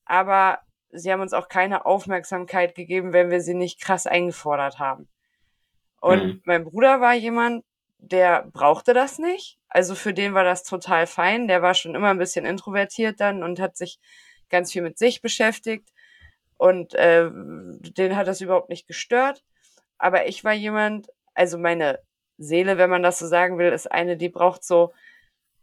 [0.05, 5.09] aber sie haben uns auch keine Aufmerksamkeit gegeben, wenn wir sie nicht krass eingefordert haben.
[6.01, 6.43] Und mhm.
[6.45, 7.65] mein Bruder war jemand,
[7.99, 9.59] der brauchte das nicht.
[9.69, 11.49] Also für den war das total fein.
[11.49, 13.99] Der war schon immer ein bisschen introvertiert dann und hat sich
[14.49, 15.89] ganz viel mit sich beschäftigt.
[16.57, 19.43] Und äh, den hat das überhaupt nicht gestört.
[19.99, 21.99] Aber ich war jemand, also meine
[22.39, 24.93] Seele, wenn man das so sagen will, ist eine, die braucht so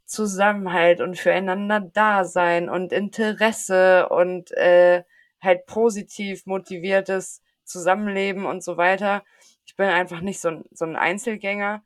[0.05, 5.03] Zusammenhalt und füreinander Dasein und Interesse und äh,
[5.43, 9.23] halt positiv motiviertes Zusammenleben und so weiter.
[9.65, 11.83] Ich bin einfach nicht so ein, so ein Einzelgänger.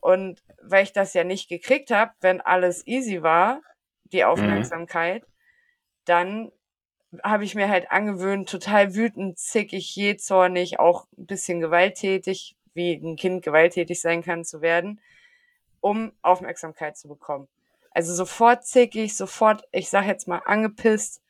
[0.00, 3.60] Und weil ich das ja nicht gekriegt habe, wenn alles easy war,
[4.04, 4.28] die mhm.
[4.28, 5.32] Aufmerksamkeit, mhm.
[6.04, 6.52] dann
[7.22, 13.16] habe ich mir halt angewöhnt, total wütend, zickig, jähzornig, auch ein bisschen gewalttätig, wie ein
[13.16, 15.00] Kind gewalttätig sein kann, zu werden,
[15.80, 17.48] um Aufmerksamkeit zu bekommen.
[17.90, 21.22] Also sofort zickig, sofort, ich sag jetzt mal, angepisst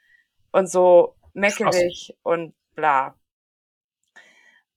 [0.51, 3.15] und so meckerig und bla.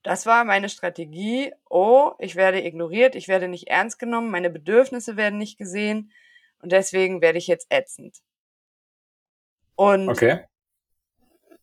[0.04, 1.54] Das war meine Strategie.
[1.70, 6.12] Oh, ich werde ignoriert, ich werde nicht ernst genommen, meine Bedürfnisse werden nicht gesehen
[6.62, 8.18] und deswegen werde ich jetzt ätzend.
[9.76, 10.46] Und okay.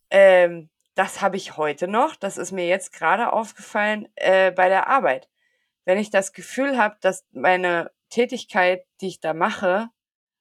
[0.09, 2.15] ähm, das habe ich heute noch.
[2.15, 5.29] Das ist mir jetzt gerade aufgefallen äh, bei der Arbeit.
[5.85, 9.89] Wenn ich das Gefühl habe, dass meine Tätigkeit, die ich da mache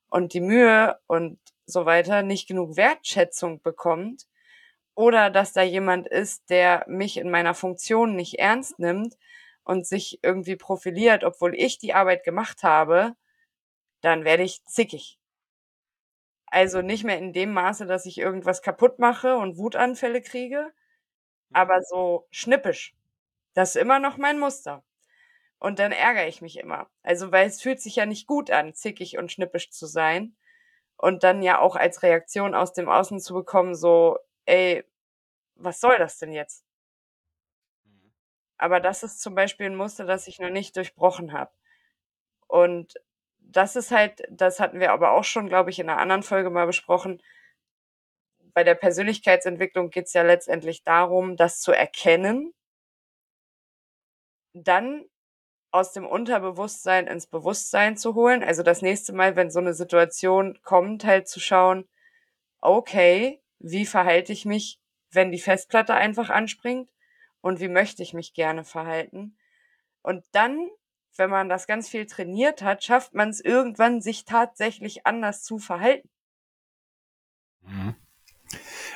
[0.09, 4.27] und die Mühe und so weiter nicht genug Wertschätzung bekommt,
[4.97, 9.17] oder dass da jemand ist, der mich in meiner Funktion nicht ernst nimmt
[9.63, 13.15] und sich irgendwie profiliert, obwohl ich die Arbeit gemacht habe,
[14.01, 15.19] dann werde ich zickig.
[16.47, 20.73] Also nicht mehr in dem Maße, dass ich irgendwas kaputt mache und Wutanfälle kriege,
[21.53, 22.95] aber so schnippisch.
[23.55, 24.83] Das ist immer noch mein Muster.
[25.59, 26.89] Und dann ärgere ich mich immer.
[27.03, 30.37] Also, weil es fühlt sich ja nicht gut an, zickig und schnippisch zu sein.
[30.97, 34.85] Und dann ja auch als Reaktion aus dem Außen zu bekommen, so, ey,
[35.57, 36.65] was soll das denn jetzt?
[37.85, 38.13] Mhm.
[38.59, 41.53] Aber das ist zum Beispiel ein Muster, das ich noch nicht durchbrochen habe.
[42.49, 42.95] Und
[43.39, 46.51] das ist halt, das hatten wir aber auch schon, glaube ich, in einer anderen Folge
[46.51, 47.23] mal besprochen.
[48.55, 52.55] Bei der Persönlichkeitsentwicklung geht es ja letztendlich darum, das zu erkennen,
[54.55, 55.05] dann
[55.71, 58.43] aus dem Unterbewusstsein ins Bewusstsein zu holen.
[58.43, 61.89] Also das nächste Mal, wenn so eine Situation kommt, halt zu schauen,
[62.61, 66.91] okay, wie verhalte ich mich, wenn die Festplatte einfach anspringt
[67.41, 69.37] und wie möchte ich mich gerne verhalten.
[70.03, 70.69] Und dann,
[71.17, 75.59] wenn man das ganz viel trainiert hat, schafft man es irgendwann, sich tatsächlich anders zu
[75.59, 76.09] verhalten.
[77.63, 77.95] Mhm.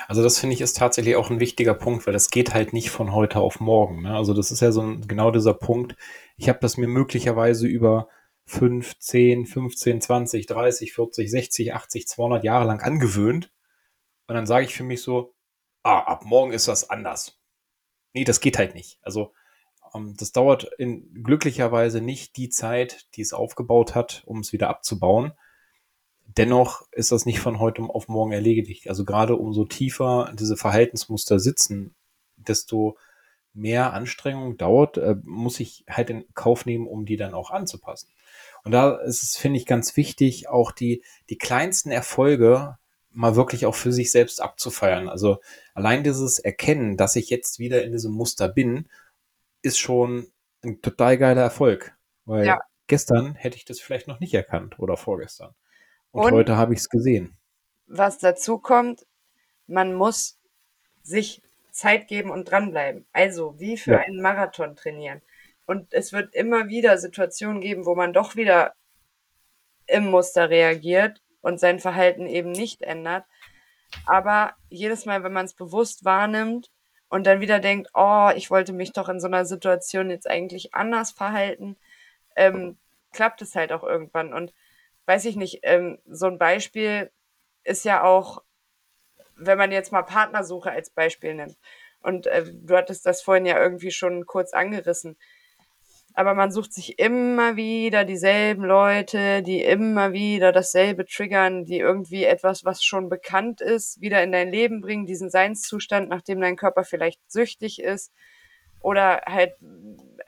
[0.07, 2.89] Also das finde ich ist tatsächlich auch ein wichtiger Punkt, weil das geht halt nicht
[2.89, 4.03] von heute auf morgen.
[4.03, 4.15] Ne?
[4.15, 5.95] Also das ist ja so ein, genau dieser Punkt.
[6.37, 8.07] Ich habe das mir möglicherweise über
[8.45, 13.51] 5, 10, 15, 20, 30, 40, 60, 80, 200 Jahre lang angewöhnt.
[14.31, 15.35] Und dann sage ich für mich so,
[15.83, 17.37] ah, ab morgen ist das anders.
[18.13, 18.97] Nee, das geht halt nicht.
[19.01, 19.33] Also
[19.93, 24.69] ähm, das dauert in glücklicherweise nicht die Zeit, die es aufgebaut hat, um es wieder
[24.69, 25.33] abzubauen.
[26.37, 28.87] Dennoch ist das nicht von heute auf morgen erledigt.
[28.87, 31.93] Also gerade umso tiefer diese Verhaltensmuster sitzen,
[32.37, 32.97] desto
[33.51, 38.13] mehr Anstrengung dauert, äh, muss ich halt in Kauf nehmen, um die dann auch anzupassen.
[38.63, 42.77] Und da ist es, finde ich, ganz wichtig, auch die, die kleinsten Erfolge
[43.13, 45.09] mal wirklich auch für sich selbst abzufeiern.
[45.09, 45.39] Also
[45.73, 48.87] allein dieses Erkennen, dass ich jetzt wieder in diesem Muster bin,
[49.61, 50.31] ist schon
[50.63, 51.95] ein total geiler Erfolg.
[52.25, 52.59] Weil ja.
[52.87, 55.53] gestern hätte ich das vielleicht noch nicht erkannt oder vorgestern.
[56.11, 57.37] Und, Und heute habe ich es gesehen.
[57.87, 59.05] Was dazu kommt,
[59.67, 60.39] man muss
[61.03, 63.05] sich Zeit geben und dranbleiben.
[63.11, 63.99] Also wie für ja.
[63.99, 65.21] einen Marathon trainieren.
[65.65, 68.73] Und es wird immer wieder Situationen geben, wo man doch wieder
[69.87, 73.25] im Muster reagiert und sein Verhalten eben nicht ändert.
[74.05, 76.71] Aber jedes Mal, wenn man es bewusst wahrnimmt
[77.09, 80.73] und dann wieder denkt, oh, ich wollte mich doch in so einer Situation jetzt eigentlich
[80.73, 81.77] anders verhalten,
[82.35, 82.77] ähm,
[83.11, 84.33] klappt es halt auch irgendwann.
[84.33, 84.53] Und
[85.05, 87.11] weiß ich nicht, ähm, so ein Beispiel
[87.63, 88.41] ist ja auch,
[89.35, 91.57] wenn man jetzt mal Partnersuche als Beispiel nimmt.
[92.01, 95.17] Und äh, du hattest das vorhin ja irgendwie schon kurz angerissen
[96.13, 102.25] aber man sucht sich immer wieder dieselben Leute, die immer wieder dasselbe triggern, die irgendwie
[102.25, 106.83] etwas, was schon bekannt ist, wieder in dein Leben bringen, diesen Seinszustand, nachdem dein Körper
[106.83, 108.11] vielleicht süchtig ist.
[108.81, 109.53] Oder halt,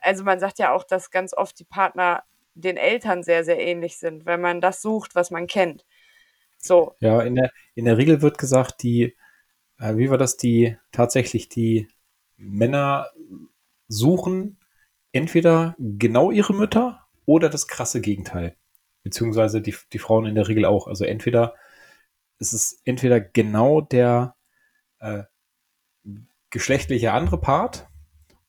[0.00, 2.22] also man sagt ja auch, dass ganz oft die Partner
[2.54, 5.84] den Eltern sehr, sehr ähnlich sind, wenn man das sucht, was man kennt.
[6.56, 6.94] So.
[7.00, 9.16] Ja, in der, in der Regel wird gesagt, die,
[9.78, 11.88] äh, wie war das, die tatsächlich die
[12.36, 13.10] Männer
[13.88, 14.58] suchen
[15.14, 18.56] entweder genau ihre Mütter oder das krasse Gegenteil.
[19.02, 20.88] Beziehungsweise die, die Frauen in der Regel auch.
[20.88, 21.54] Also entweder
[22.38, 24.34] es ist entweder genau der
[24.98, 25.22] äh,
[26.50, 27.88] geschlechtliche andere Part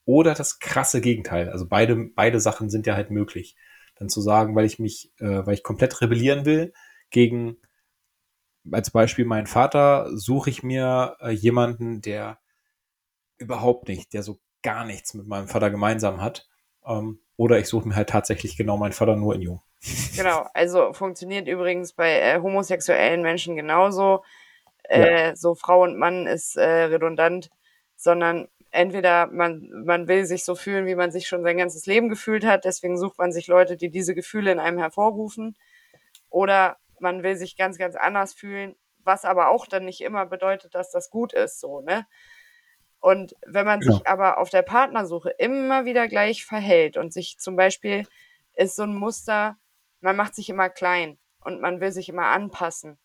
[0.06, 1.50] oder das krasse Gegenteil.
[1.50, 3.56] Also beide, beide Sachen sind ja halt möglich.
[3.96, 6.74] Dann zu sagen, weil ich mich, äh, weil ich komplett rebellieren will
[7.12, 7.58] gegen,
[8.72, 12.40] als Beispiel meinen Vater, suche ich mir äh, jemanden, der
[13.38, 16.50] überhaupt nicht, der so gar nichts mit meinem Vater gemeinsam hat
[16.88, 19.62] ähm, oder ich suche mir halt tatsächlich genau meinen Vater nur in Jung.
[20.16, 24.24] Genau, also funktioniert übrigens bei äh, homosexuellen Menschen genauso.
[24.84, 25.36] Äh, ja.
[25.36, 27.50] So Frau und Mann ist äh, redundant,
[27.96, 32.10] sondern entweder man, man will sich so fühlen, wie man sich schon sein ganzes Leben
[32.10, 35.56] gefühlt hat, deswegen sucht man sich Leute, die diese Gefühle in einem hervorrufen.
[36.30, 40.76] Oder man will sich ganz, ganz anders fühlen, was aber auch dann nicht immer bedeutet,
[40.76, 42.06] dass das gut ist, so, ne?
[43.06, 47.56] Und wenn man sich aber auf der Partnersuche immer wieder gleich verhält und sich zum
[47.56, 48.08] Beispiel
[48.56, 49.58] ist so ein Muster,
[50.02, 52.98] man macht sich immer klein und man will sich immer anpassen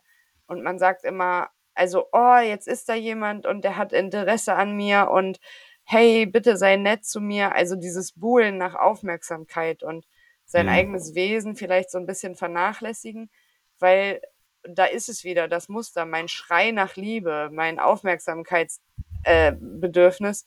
[0.47, 4.75] und man sagt immer, also, oh, jetzt ist da jemand und der hat Interesse an
[4.75, 5.39] mir und
[5.85, 7.55] hey, bitte sei nett zu mir.
[7.55, 10.07] Also dieses Buhlen nach Aufmerksamkeit und
[10.47, 10.73] sein mhm.
[10.73, 13.31] eigenes Wesen vielleicht so ein bisschen vernachlässigen,
[13.79, 14.23] weil
[14.63, 18.81] da ist es wieder, das Muster, mein Schrei nach Liebe, mein Aufmerksamkeits
[19.25, 20.47] äh, Bedürfnis.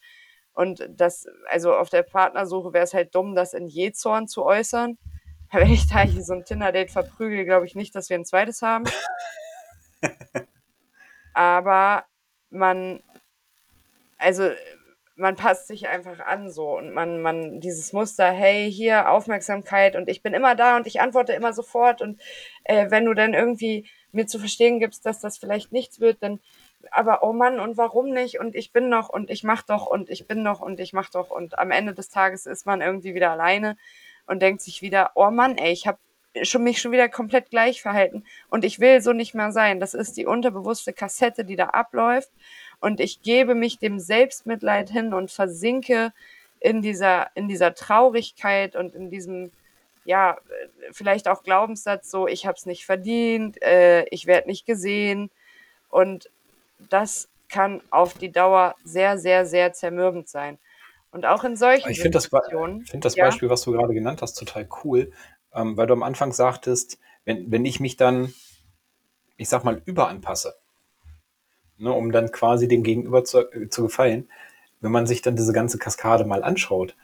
[0.54, 4.98] Und das, also auf der Partnersuche wäre es halt dumm, das in Jezorn zu äußern.
[5.52, 8.62] Wenn ich da hier so ein Tinder-Date verprügel, glaube ich nicht, dass wir ein zweites
[8.62, 8.86] haben.
[11.34, 12.06] Aber
[12.50, 13.02] man,
[14.18, 14.52] also
[15.16, 20.10] man passt sich einfach an so und man, man, dieses Muster, hey, hier Aufmerksamkeit und
[20.10, 22.20] ich bin immer da und ich antworte immer sofort und
[22.64, 26.40] äh, wenn du dann irgendwie mir zu verstehen gibst, dass das vielleicht nichts wird, dann
[26.92, 28.40] aber oh Mann, und warum nicht?
[28.40, 31.10] Und ich bin noch und ich mach doch und ich bin noch und ich mach
[31.10, 31.32] doch.
[31.32, 33.78] Und am Ende des Tages ist man irgendwie wieder alleine
[34.28, 36.00] und denkt sich wieder, oh Mann, ey, ich habe
[36.42, 39.80] schon mich schon wieder komplett gleich verhalten und ich will so nicht mehr sein.
[39.80, 42.32] Das ist die unterbewusste Kassette, die da abläuft
[42.80, 46.12] und ich gebe mich dem Selbstmitleid hin und versinke
[46.60, 49.52] in dieser in dieser Traurigkeit und in diesem
[50.06, 50.38] ja
[50.92, 55.30] vielleicht auch Glaubenssatz so ich habe es nicht verdient, äh, ich werde nicht gesehen
[55.90, 56.32] und
[56.90, 60.58] das kann auf die Dauer sehr, sehr, sehr zermürbend sein.
[61.12, 62.82] Und auch in solchen ich Situationen.
[62.82, 63.26] Ich finde das ja.
[63.26, 65.12] Beispiel, was du gerade genannt hast, total cool,
[65.54, 68.34] ähm, weil du am Anfang sagtest, wenn, wenn ich mich dann,
[69.38, 70.56] ich sag mal, überanpasse,
[71.78, 74.28] ne, um dann quasi dem Gegenüber zu, äh, zu gefallen,
[74.82, 76.96] wenn man sich dann diese ganze Kaskade mal anschaut,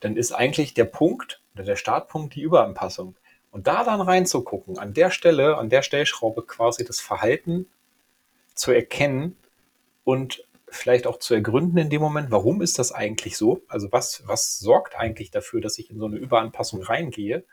[0.00, 3.16] dann ist eigentlich der Punkt oder der Startpunkt die Überanpassung.
[3.50, 7.66] Und da dann reinzugucken, an der Stelle, an der Stellschraube quasi das Verhalten
[8.54, 9.36] zu erkennen
[10.04, 13.62] und vielleicht auch zu ergründen in dem Moment, warum ist das eigentlich so?
[13.68, 17.44] Also was, was sorgt eigentlich dafür, dass ich in so eine Überanpassung reingehe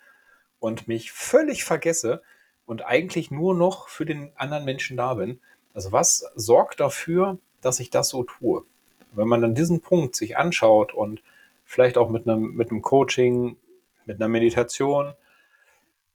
[0.59, 2.21] und mich völlig vergesse
[2.65, 5.41] und eigentlich nur noch für den anderen Menschen da bin?
[5.73, 8.63] Also was sorgt dafür, dass ich das so tue?
[9.11, 11.21] Wenn man dann diesen Punkt sich anschaut und
[11.65, 13.57] vielleicht auch mit einem, mit einem Coaching,
[14.05, 15.13] mit einer Meditation,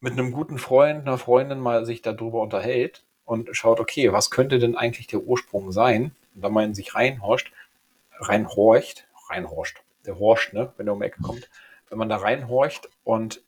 [0.01, 4.59] mit einem guten Freund, einer Freundin mal sich darüber unterhält, und schaut, okay, was könnte
[4.59, 6.15] denn eigentlich der Ursprung sein?
[6.35, 7.53] Und wenn man sich reinhorcht,
[8.19, 11.49] reinhorcht, reinhorcht, der horcht, ne, wenn er um die Ecke kommt,
[11.89, 13.43] wenn man da reinhorcht und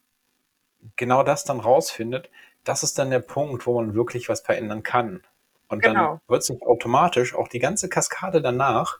[0.96, 2.30] genau das dann rausfindet,
[2.64, 5.22] das ist dann der Punkt, wo man wirklich was verändern kann.
[5.68, 6.08] Und genau.
[6.08, 8.98] dann wird sich automatisch auch die ganze Kaskade danach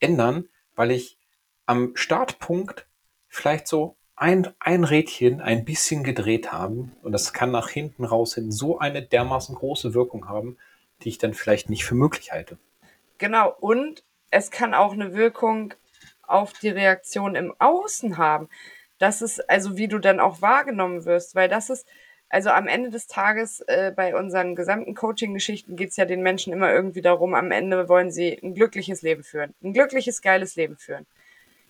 [0.00, 1.18] ändern, weil ich
[1.64, 2.86] am Startpunkt
[3.28, 8.34] vielleicht so ein, ein Rädchen ein bisschen gedreht haben und das kann nach hinten raus
[8.34, 10.56] hin so eine dermaßen große Wirkung haben,
[11.02, 12.58] die ich dann vielleicht nicht für möglich halte.
[13.18, 15.74] Genau, und es kann auch eine Wirkung
[16.22, 18.48] auf die Reaktion im Außen haben.
[18.98, 21.86] Das ist also, wie du dann auch wahrgenommen wirst, weil das ist,
[22.28, 26.52] also am Ende des Tages äh, bei unseren gesamten Coaching-Geschichten geht es ja den Menschen
[26.52, 30.76] immer irgendwie darum, am Ende wollen sie ein glückliches Leben führen, ein glückliches, geiles Leben
[30.76, 31.06] führen.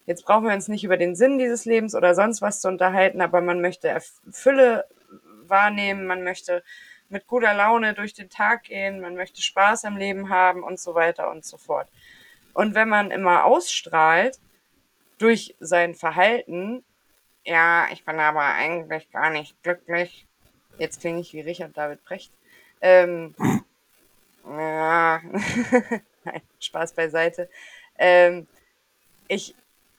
[0.06, 3.20] Jetzt brauchen wir uns nicht über den Sinn dieses Lebens oder sonst was zu unterhalten,
[3.20, 4.84] aber man möchte Fülle
[5.48, 6.62] wahrnehmen, man möchte
[7.08, 10.94] mit guter Laune durch den Tag gehen, man möchte Spaß am Leben haben und so
[10.94, 11.88] weiter und so fort.
[12.54, 14.38] Und wenn man immer ausstrahlt
[15.18, 16.84] durch sein Verhalten,
[17.44, 20.26] ja, ich bin aber eigentlich gar nicht glücklich.
[20.78, 22.32] Jetzt klinge ich wie Richard David Brecht.
[22.80, 23.34] Ähm,
[24.44, 25.20] ja,
[26.24, 27.48] nein, Spaß beiseite.
[27.98, 28.46] Ähm,
[29.28, 29.54] ich,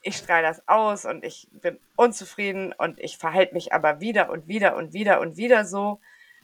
[0.08, 4.48] ich strahle das aus und ich bin unzufrieden und ich verhalte mich aber wieder und
[4.48, 6.00] wieder und wieder und wieder so.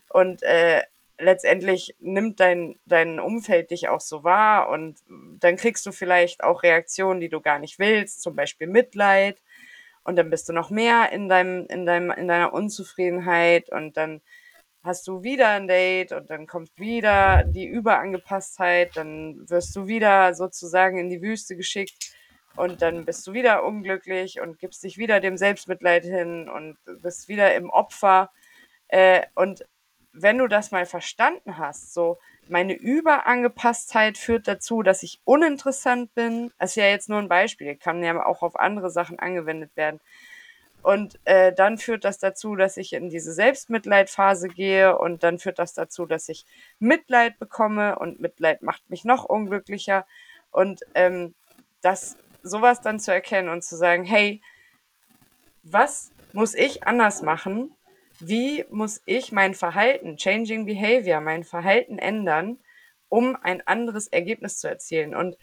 [0.10, 0.82] Und äh,
[1.18, 5.00] letztendlich nimmt dein, dein Umfeld dich auch so wahr und
[5.40, 9.42] dann kriegst du vielleicht auch Reaktionen, die du gar nicht willst, zum Beispiel Mitleid
[10.04, 14.22] und dann bist du noch mehr in deinem, in deinem, in deiner Unzufriedenheit und dann
[14.84, 20.34] hast du wieder ein Date und dann kommt wieder die Überangepasstheit, dann wirst du wieder
[20.34, 22.13] sozusagen in die Wüste geschickt
[22.56, 27.28] und dann bist du wieder unglücklich und gibst dich wieder dem Selbstmitleid hin und bist
[27.28, 28.32] wieder im Opfer.
[28.88, 29.66] Äh, und
[30.12, 36.52] wenn du das mal verstanden hast, so meine Überangepasstheit führt dazu, dass ich uninteressant bin.
[36.60, 40.00] Das ist ja jetzt nur ein Beispiel, kann ja auch auf andere Sachen angewendet werden.
[40.84, 45.58] Und äh, dann führt das dazu, dass ich in diese Selbstmitleidphase gehe und dann führt
[45.58, 46.46] das dazu, dass ich
[46.78, 50.06] Mitleid bekomme und Mitleid macht mich noch unglücklicher.
[50.52, 51.34] Und ähm,
[51.82, 54.42] das sowas dann zu erkennen und zu sagen, hey,
[55.64, 57.76] was muss ich anders machen,
[58.20, 62.60] wie muss ich mein Verhalten, changing behavior, mein Verhalten ändern,
[63.10, 65.16] um ein anderes Ergebnis zu erzielen.
[65.16, 65.38] Und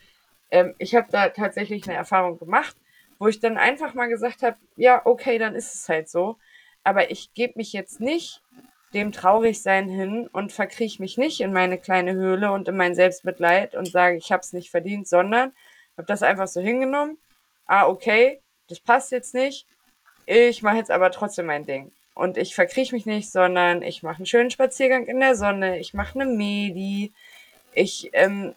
[0.50, 2.76] ähm, ich habe da tatsächlich eine Erfahrung gemacht,
[3.18, 6.36] wo ich dann einfach mal gesagt habe, ja, okay, dann ist es halt so.
[6.84, 8.42] Aber ich gebe mich jetzt nicht
[8.94, 13.74] dem Traurigsein hin und verkriech mich nicht in meine kleine Höhle und in mein Selbstmitleid
[13.74, 15.52] und sage, ich habe es nicht verdient, sondern
[15.96, 17.18] habe das einfach so hingenommen.
[17.66, 19.66] Ah, okay, das passt jetzt nicht.
[20.26, 21.92] Ich mache jetzt aber trotzdem mein Ding.
[22.14, 25.94] Und ich verkriech mich nicht, sondern ich mache einen schönen Spaziergang in der Sonne, ich
[25.94, 27.12] mache eine Medi,
[27.72, 28.54] ich ähm,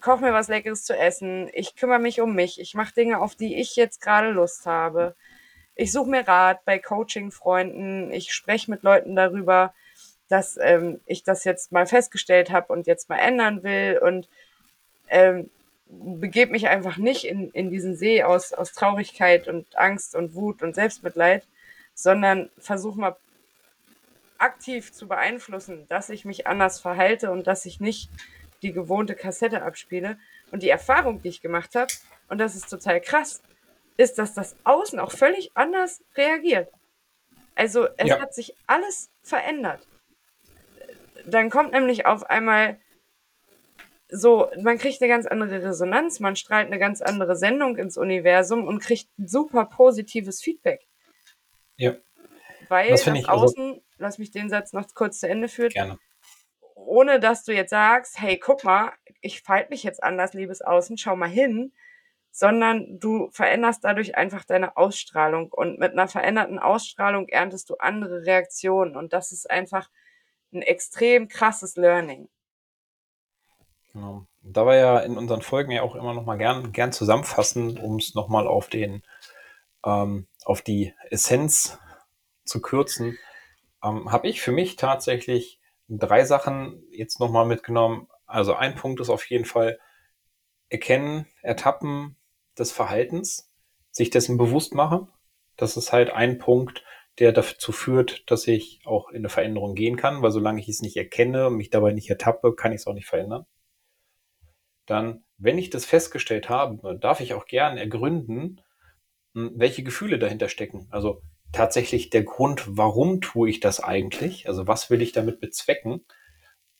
[0.00, 3.34] koche mir was Leckeres zu essen, ich kümmere mich um mich, ich mache Dinge, auf
[3.34, 5.14] die ich jetzt gerade Lust habe.
[5.74, 9.74] Ich suche mir Rat bei Coaching-Freunden, ich spreche mit Leuten darüber,
[10.28, 14.28] dass ähm, ich das jetzt mal festgestellt habe und jetzt mal ändern will und
[15.08, 15.50] ähm,
[15.88, 20.62] begebe mich einfach nicht in, in diesen See aus, aus Traurigkeit und Angst und Wut
[20.62, 21.46] und Selbstmitleid,
[21.94, 23.16] sondern versuche mal
[24.38, 28.10] aktiv zu beeinflussen, dass ich mich anders verhalte und dass ich nicht
[28.62, 30.18] die gewohnte Kassette abspiele.
[30.52, 31.92] Und die Erfahrung, die ich gemacht habe,
[32.28, 33.42] und das ist total krass,
[33.96, 36.70] ist, dass das Außen auch völlig anders reagiert.
[37.54, 38.20] Also es ja.
[38.20, 39.80] hat sich alles verändert.
[41.24, 42.78] Dann kommt nämlich auf einmal
[44.08, 48.66] so, man kriegt eine ganz andere Resonanz, man strahlt eine ganz andere Sendung ins Universum
[48.66, 50.86] und kriegt super positives Feedback.
[51.76, 51.96] Ja.
[52.68, 55.70] Weil das, das Außen, also, lass mich den Satz noch kurz zu Ende führen.
[55.70, 55.98] Gerne.
[56.74, 60.98] Ohne dass du jetzt sagst, hey, guck mal, ich verhalte mich jetzt anders, liebes Außen,
[60.98, 61.72] schau mal hin,
[62.30, 68.26] sondern du veränderst dadurch einfach deine Ausstrahlung und mit einer veränderten Ausstrahlung erntest du andere
[68.26, 69.90] Reaktionen und das ist einfach
[70.52, 72.28] ein extrem krasses Learning.
[73.96, 74.26] Genau.
[74.42, 77.96] Da wir ja in unseren Folgen ja auch immer noch mal gern, gern zusammenfassen, um
[77.96, 79.02] es noch mal auf den
[79.86, 81.78] ähm, auf die Essenz
[82.44, 83.16] zu kürzen,
[83.82, 88.06] ähm, habe ich für mich tatsächlich drei Sachen jetzt noch mal mitgenommen.
[88.26, 89.78] Also ein Punkt ist auf jeden Fall
[90.68, 92.16] erkennen, ertappen
[92.58, 93.50] des Verhaltens,
[93.92, 95.08] sich dessen bewusst machen.
[95.56, 96.84] Das ist halt ein Punkt,
[97.18, 100.82] der dazu führt, dass ich auch in eine Veränderung gehen kann, weil solange ich es
[100.82, 103.46] nicht erkenne und mich dabei nicht ertappe, kann ich es auch nicht verändern
[104.86, 108.60] dann, wenn ich das festgestellt habe, darf ich auch gern ergründen,
[109.34, 110.86] hm, welche Gefühle dahinter stecken.
[110.90, 111.22] Also
[111.52, 114.48] tatsächlich der Grund, warum tue ich das eigentlich?
[114.48, 116.04] Also was will ich damit bezwecken?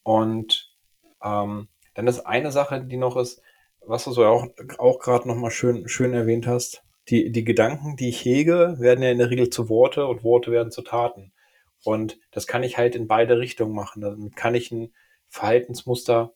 [0.03, 0.73] Und
[1.23, 3.43] ähm, dann ist eine Sache, die noch ist,
[3.81, 4.47] was du so auch,
[4.79, 9.11] auch gerade nochmal schön, schön erwähnt hast, die, die Gedanken, die ich hege, werden ja
[9.11, 11.33] in der Regel zu Worte und Worte werden zu Taten.
[11.85, 14.01] Und das kann ich halt in beide Richtungen machen.
[14.01, 14.93] Damit kann ich ein
[15.29, 16.35] Verhaltensmuster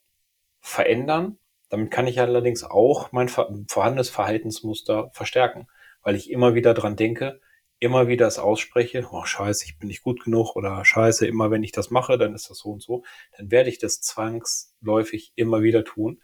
[0.61, 1.39] verändern
[1.71, 5.69] damit kann ich allerdings auch mein vorhandenes Verhaltensmuster verstärken,
[6.03, 7.41] weil ich immer wieder dran denke,
[7.79, 11.63] immer wieder es ausspreche, oh scheiße, ich bin nicht gut genug oder scheiße, immer wenn
[11.63, 13.05] ich das mache, dann ist das so und so,
[13.39, 16.21] dann werde ich das zwangsläufig immer wieder tun,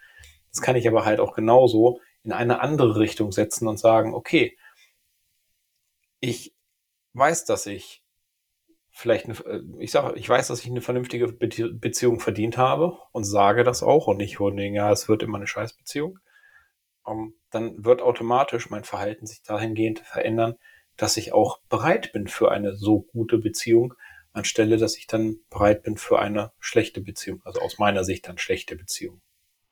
[0.50, 4.58] Das kann ich aber halt auch genauso in eine andere Richtung setzen und sagen, okay,
[6.20, 6.54] ich
[7.14, 8.02] weiß, dass ich
[8.96, 13.62] vielleicht, äh, ich sage, ich weiß, dass ich eine vernünftige Beziehung verdient habe und sage
[13.62, 16.18] das auch und nicht von ja, es wird immer eine Scheißbeziehung,
[17.06, 20.54] ähm, dann wird automatisch mein Verhalten sich dahingehend verändern,
[20.96, 23.94] dass ich auch bereit bin für eine so gute Beziehung,
[24.32, 28.38] anstelle, dass ich dann bereit bin für eine schlechte Beziehung, also aus meiner Sicht dann
[28.38, 29.20] schlechte Beziehung.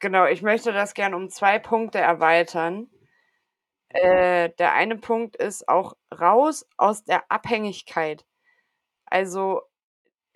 [0.01, 2.89] Genau, ich möchte das gern um zwei Punkte erweitern.
[3.89, 8.27] Äh, der eine Punkt ist auch raus aus der Abhängigkeit.
[9.15, 9.63] Also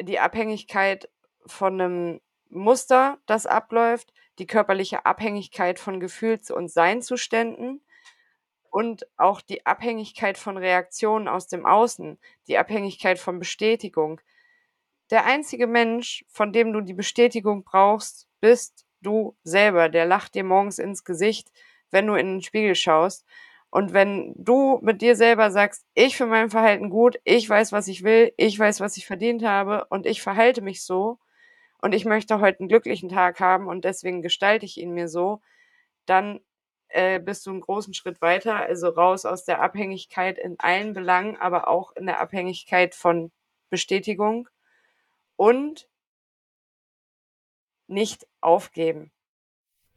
[0.01, 1.11] die Abhängigkeit
[1.45, 7.83] von einem Muster, das abläuft, die körperliche Abhängigkeit von Gefühls- und Seinzuständen
[8.70, 14.20] und auch die Abhängigkeit von Reaktionen aus dem Außen, die Abhängigkeit von Bestätigung.
[15.11, 19.89] Der einzige Mensch, von dem du die Bestätigung brauchst, bist du selber.
[19.89, 21.51] Der lacht dir morgens ins Gesicht,
[21.91, 23.26] wenn du in den Spiegel schaust.
[23.71, 27.89] Und wenn du mit dir selber sagst, ich für mein Verhalten gut, ich weiß, was
[27.89, 31.19] ich will, ich weiß, was ich verdient habe und ich verhalte mich so
[31.83, 35.43] und ich möchte heute einen glücklichen Tag haben und deswegen gestalte ich ihn mir so,
[36.07, 36.41] dann
[36.89, 41.37] äh, bist du einen großen Schritt weiter, also raus aus der Abhängigkeit in allen Belangen,
[41.37, 43.31] aber auch in der Abhängigkeit von
[43.69, 44.49] Bestätigung
[45.37, 45.89] und
[47.87, 49.12] nicht aufgeben.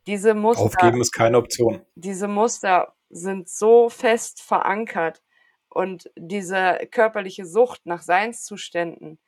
[0.08, 0.64] Diese Muster.
[0.64, 1.86] Aufgeben ist keine Option.
[1.96, 5.22] Diese Muster sind so fest verankert
[5.70, 9.20] und diese körperliche Sucht nach Seinszuständen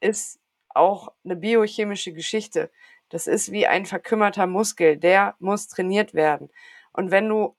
[0.00, 2.70] ist auch eine biochemische Geschichte.
[3.08, 6.50] Das ist wie ein verkümmerter Muskel, der muss trainiert werden.
[6.92, 7.56] Und wenn du,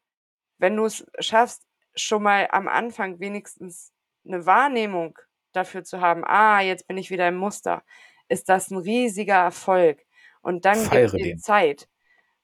[0.58, 1.64] wenn du es schaffst,
[1.96, 3.92] schon mal am Anfang wenigstens
[4.26, 5.18] eine Wahrnehmung
[5.54, 7.84] dafür zu haben, ah, jetzt bin ich wieder im Muster,
[8.28, 10.06] ist das ein riesiger Erfolg.
[10.42, 11.38] Und dann Feiere gib dir.
[11.38, 11.90] Zeit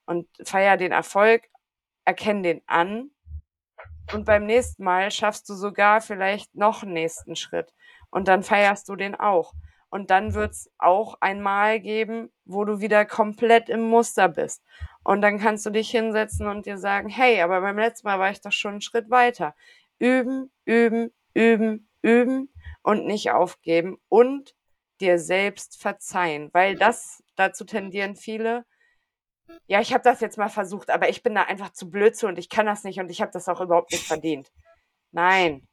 [0.06, 1.48] und feier den Erfolg,
[2.04, 3.10] erkenn den an
[4.12, 7.72] und beim nächsten Mal schaffst du sogar vielleicht noch einen nächsten Schritt
[8.10, 9.54] und dann feierst du den auch.
[9.90, 14.64] Und dann wird's auch ein Mal geben, wo du wieder komplett im Muster bist.
[15.04, 18.30] Und dann kannst du dich hinsetzen und dir sagen, hey, aber beim letzten Mal war
[18.30, 19.54] ich doch schon einen Schritt weiter.
[20.00, 22.52] Üben, üben, üben, üben
[22.82, 24.54] und nicht aufgeben und
[25.00, 28.64] dir selbst verzeihen, weil das dazu tendieren viele.
[29.66, 32.26] Ja, ich habe das jetzt mal versucht, aber ich bin da einfach zu blöd zu
[32.26, 34.52] und ich kann das nicht und ich habe das auch überhaupt nicht verdient.
[35.12, 35.66] Nein,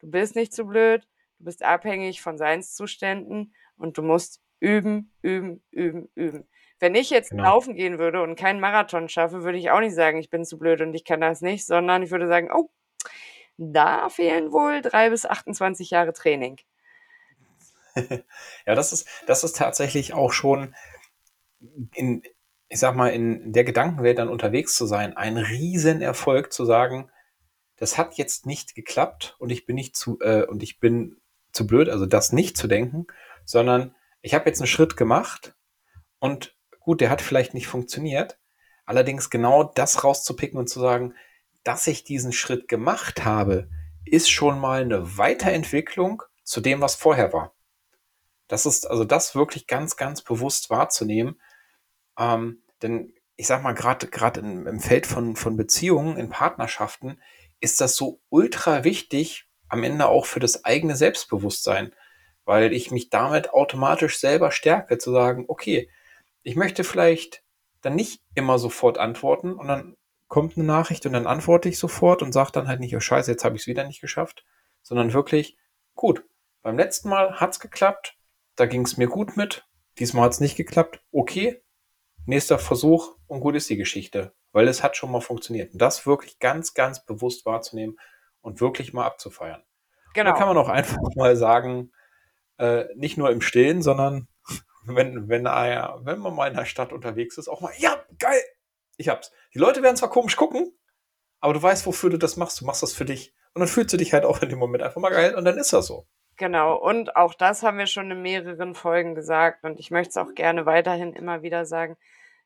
[0.00, 1.06] du bist nicht zu blöd,
[1.38, 6.48] du bist abhängig von Seinszuständen und du musst üben, üben, üben, üben.
[6.80, 7.44] Wenn ich jetzt genau.
[7.44, 10.58] laufen gehen würde und keinen Marathon schaffe, würde ich auch nicht sagen, ich bin zu
[10.58, 12.70] blöd und ich kann das nicht, sondern ich würde sagen, oh,
[13.56, 16.58] da fehlen wohl drei bis 28 Jahre Training.
[18.66, 20.74] ja, das ist, das ist tatsächlich auch schon
[21.94, 22.22] in,
[22.74, 27.08] ich sag mal, in der Gedankenwelt dann unterwegs zu sein, ein Riesenerfolg zu sagen,
[27.76, 31.20] das hat jetzt nicht geklappt und ich bin nicht zu, äh, und ich bin
[31.52, 33.06] zu blöd, also das nicht zu denken,
[33.44, 35.54] sondern ich habe jetzt einen Schritt gemacht
[36.18, 38.40] und gut, der hat vielleicht nicht funktioniert.
[38.86, 41.14] Allerdings genau das rauszupicken und zu sagen,
[41.62, 43.68] dass ich diesen Schritt gemacht habe,
[44.04, 47.54] ist schon mal eine Weiterentwicklung zu dem, was vorher war.
[48.48, 51.40] Das ist also das wirklich ganz, ganz bewusst wahrzunehmen.
[52.18, 57.20] Ähm, denn ich sag mal, gerade im Feld von, von Beziehungen, in Partnerschaften,
[57.60, 61.92] ist das so ultra wichtig, am Ende auch für das eigene Selbstbewusstsein.
[62.44, 65.90] Weil ich mich damit automatisch selber stärke, zu sagen, okay,
[66.42, 67.42] ich möchte vielleicht
[67.80, 69.96] dann nicht immer sofort antworten und dann
[70.28, 73.30] kommt eine Nachricht und dann antworte ich sofort und sage dann halt nicht, oh scheiße,
[73.30, 74.44] jetzt habe ich es wieder nicht geschafft,
[74.82, 75.56] sondern wirklich,
[75.94, 76.24] gut,
[76.62, 78.16] beim letzten Mal hat es geklappt,
[78.56, 79.66] da ging es mir gut mit,
[79.98, 81.62] diesmal hat es nicht geklappt, okay,
[82.26, 85.72] nächster Versuch und gut ist die Geschichte, weil es hat schon mal funktioniert.
[85.72, 87.98] Und das wirklich ganz, ganz bewusst wahrzunehmen
[88.40, 89.62] und wirklich mal abzufeiern.
[90.14, 90.30] Genau.
[90.30, 91.92] Da kann man auch einfach mal sagen,
[92.58, 94.28] äh, nicht nur im Stillen, sondern
[94.84, 98.42] wenn, wenn, äh, wenn man mal in der Stadt unterwegs ist, auch mal, ja, geil,
[98.96, 99.32] ich hab's.
[99.54, 100.72] Die Leute werden zwar komisch gucken,
[101.40, 102.60] aber du weißt, wofür du das machst.
[102.60, 103.34] Du machst das für dich.
[103.54, 105.58] Und dann fühlst du dich halt auch in dem Moment einfach mal geil und dann
[105.58, 106.06] ist das so.
[106.36, 110.16] Genau, und auch das haben wir schon in mehreren Folgen gesagt und ich möchte es
[110.16, 111.96] auch gerne weiterhin immer wieder sagen.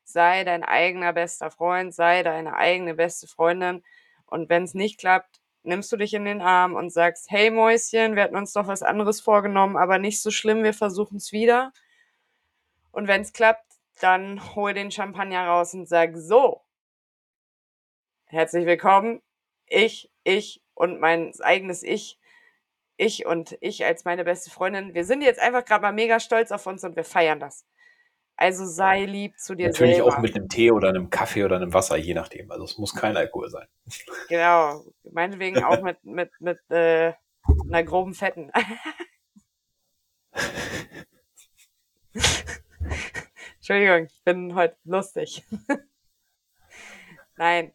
[0.03, 3.83] Sei dein eigener bester Freund, sei deine eigene beste Freundin
[4.27, 8.15] und wenn es nicht klappt, nimmst du dich in den Arm und sagst, hey Mäuschen,
[8.15, 11.73] wir hatten uns doch was anderes vorgenommen, aber nicht so schlimm, wir versuchen es wieder.
[12.91, 13.65] Und wenn es klappt,
[14.01, 16.61] dann hol den Champagner raus und sag, so,
[18.25, 19.21] herzlich willkommen,
[19.65, 22.19] ich, ich und mein eigenes Ich,
[22.99, 26.51] ich und ich als meine beste Freundin, wir sind jetzt einfach gerade mal mega stolz
[26.51, 27.65] auf uns und wir feiern das.
[28.35, 30.13] Also sei lieb zu dir Natürlich selber.
[30.13, 32.51] auch mit einem Tee oder einem Kaffee oder einem Wasser, je nachdem.
[32.51, 33.67] Also es muss kein Alkohol sein.
[34.29, 34.83] Genau.
[35.11, 37.13] Meinetwegen auch mit, mit, mit äh,
[37.67, 38.51] einer groben Fetten.
[43.55, 45.45] Entschuldigung, ich bin heute lustig.
[47.37, 47.73] Nein,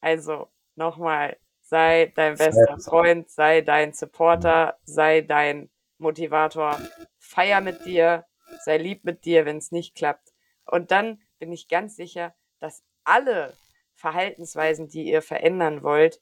[0.00, 6.78] also nochmal, sei dein bester Freund, sei dein Supporter, sei dein Motivator,
[7.18, 8.26] feier mit dir,
[8.62, 10.32] sei lieb mit dir, wenn es nicht klappt.
[10.66, 13.54] Und dann bin ich ganz sicher, dass alle
[13.94, 16.20] Verhaltensweisen, die ihr verändern wollt,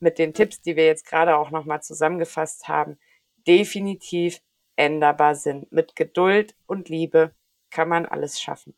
[0.00, 2.98] mit den Tipps, die wir jetzt gerade auch nochmal zusammengefasst haben,
[3.46, 4.40] definitiv
[4.76, 5.70] änderbar sind.
[5.70, 7.32] Mit Geduld und Liebe
[7.70, 8.74] kann man alles schaffen.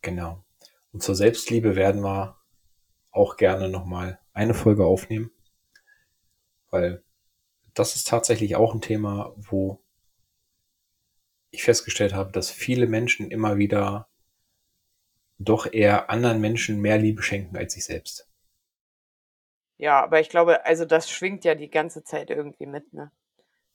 [0.00, 0.42] Genau.
[0.92, 2.41] Und zur Selbstliebe werden wir
[3.12, 5.30] auch gerne nochmal eine Folge aufnehmen,
[6.70, 7.02] weil
[7.74, 9.80] das ist tatsächlich auch ein Thema, wo
[11.50, 14.08] ich festgestellt habe, dass viele Menschen immer wieder
[15.38, 18.28] doch eher anderen Menschen mehr Liebe schenken als sich selbst.
[19.76, 23.10] Ja, aber ich glaube, also das schwingt ja die ganze Zeit irgendwie mit, ne?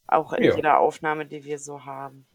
[0.07, 0.55] Auch in Ja.
[0.55, 2.27] jeder Aufnahme, die wir so haben.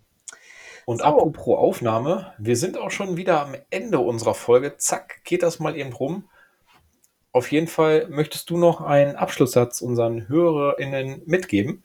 [0.84, 1.04] Und So.
[1.04, 4.76] apropos Aufnahme, wir sind auch schon wieder am Ende unserer Folge.
[4.76, 6.28] Zack, geht das mal eben rum.
[7.32, 11.82] Auf jeden Fall möchtest du noch einen Abschlusssatz unseren HörerInnen mitgeben?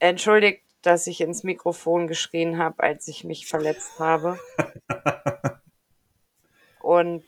[0.00, 4.38] Entschuldigt, dass ich ins Mikrofon geschrien habe, als ich mich verletzt habe.
[6.80, 7.24] Und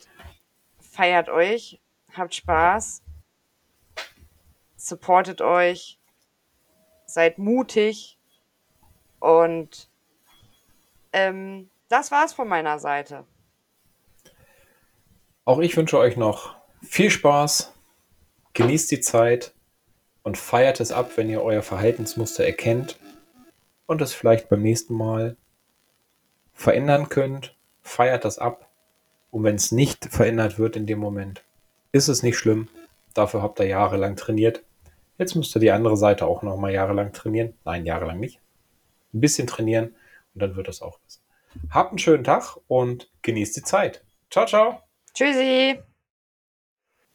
[0.80, 1.80] feiert euch,
[2.12, 3.02] habt Spaß,
[4.76, 5.98] supportet euch,
[7.06, 8.18] seid mutig
[9.20, 9.88] und
[11.12, 13.24] ähm, das war's von meiner Seite.
[15.44, 17.72] Auch ich wünsche euch noch viel Spaß,
[18.54, 19.52] genießt die Zeit
[20.22, 22.98] und feiert es ab, wenn ihr euer Verhaltensmuster erkennt
[23.86, 25.36] und es vielleicht beim nächsten Mal
[26.52, 27.54] verändern könnt.
[27.82, 28.68] Feiert das ab.
[29.30, 31.44] Und wenn es nicht verändert wird in dem Moment,
[31.92, 32.68] ist es nicht schlimm.
[33.14, 34.62] Dafür habt ihr jahrelang trainiert.
[35.18, 37.54] Jetzt müsst ihr die andere Seite auch noch mal jahrelang trainieren.
[37.64, 38.40] Nein, jahrelang nicht.
[39.14, 39.94] Ein bisschen trainieren
[40.34, 41.20] und dann wird es auch besser.
[41.70, 44.04] Habt einen schönen Tag und genießt die Zeit.
[44.30, 44.80] Ciao, ciao.
[45.14, 45.78] Tschüssi!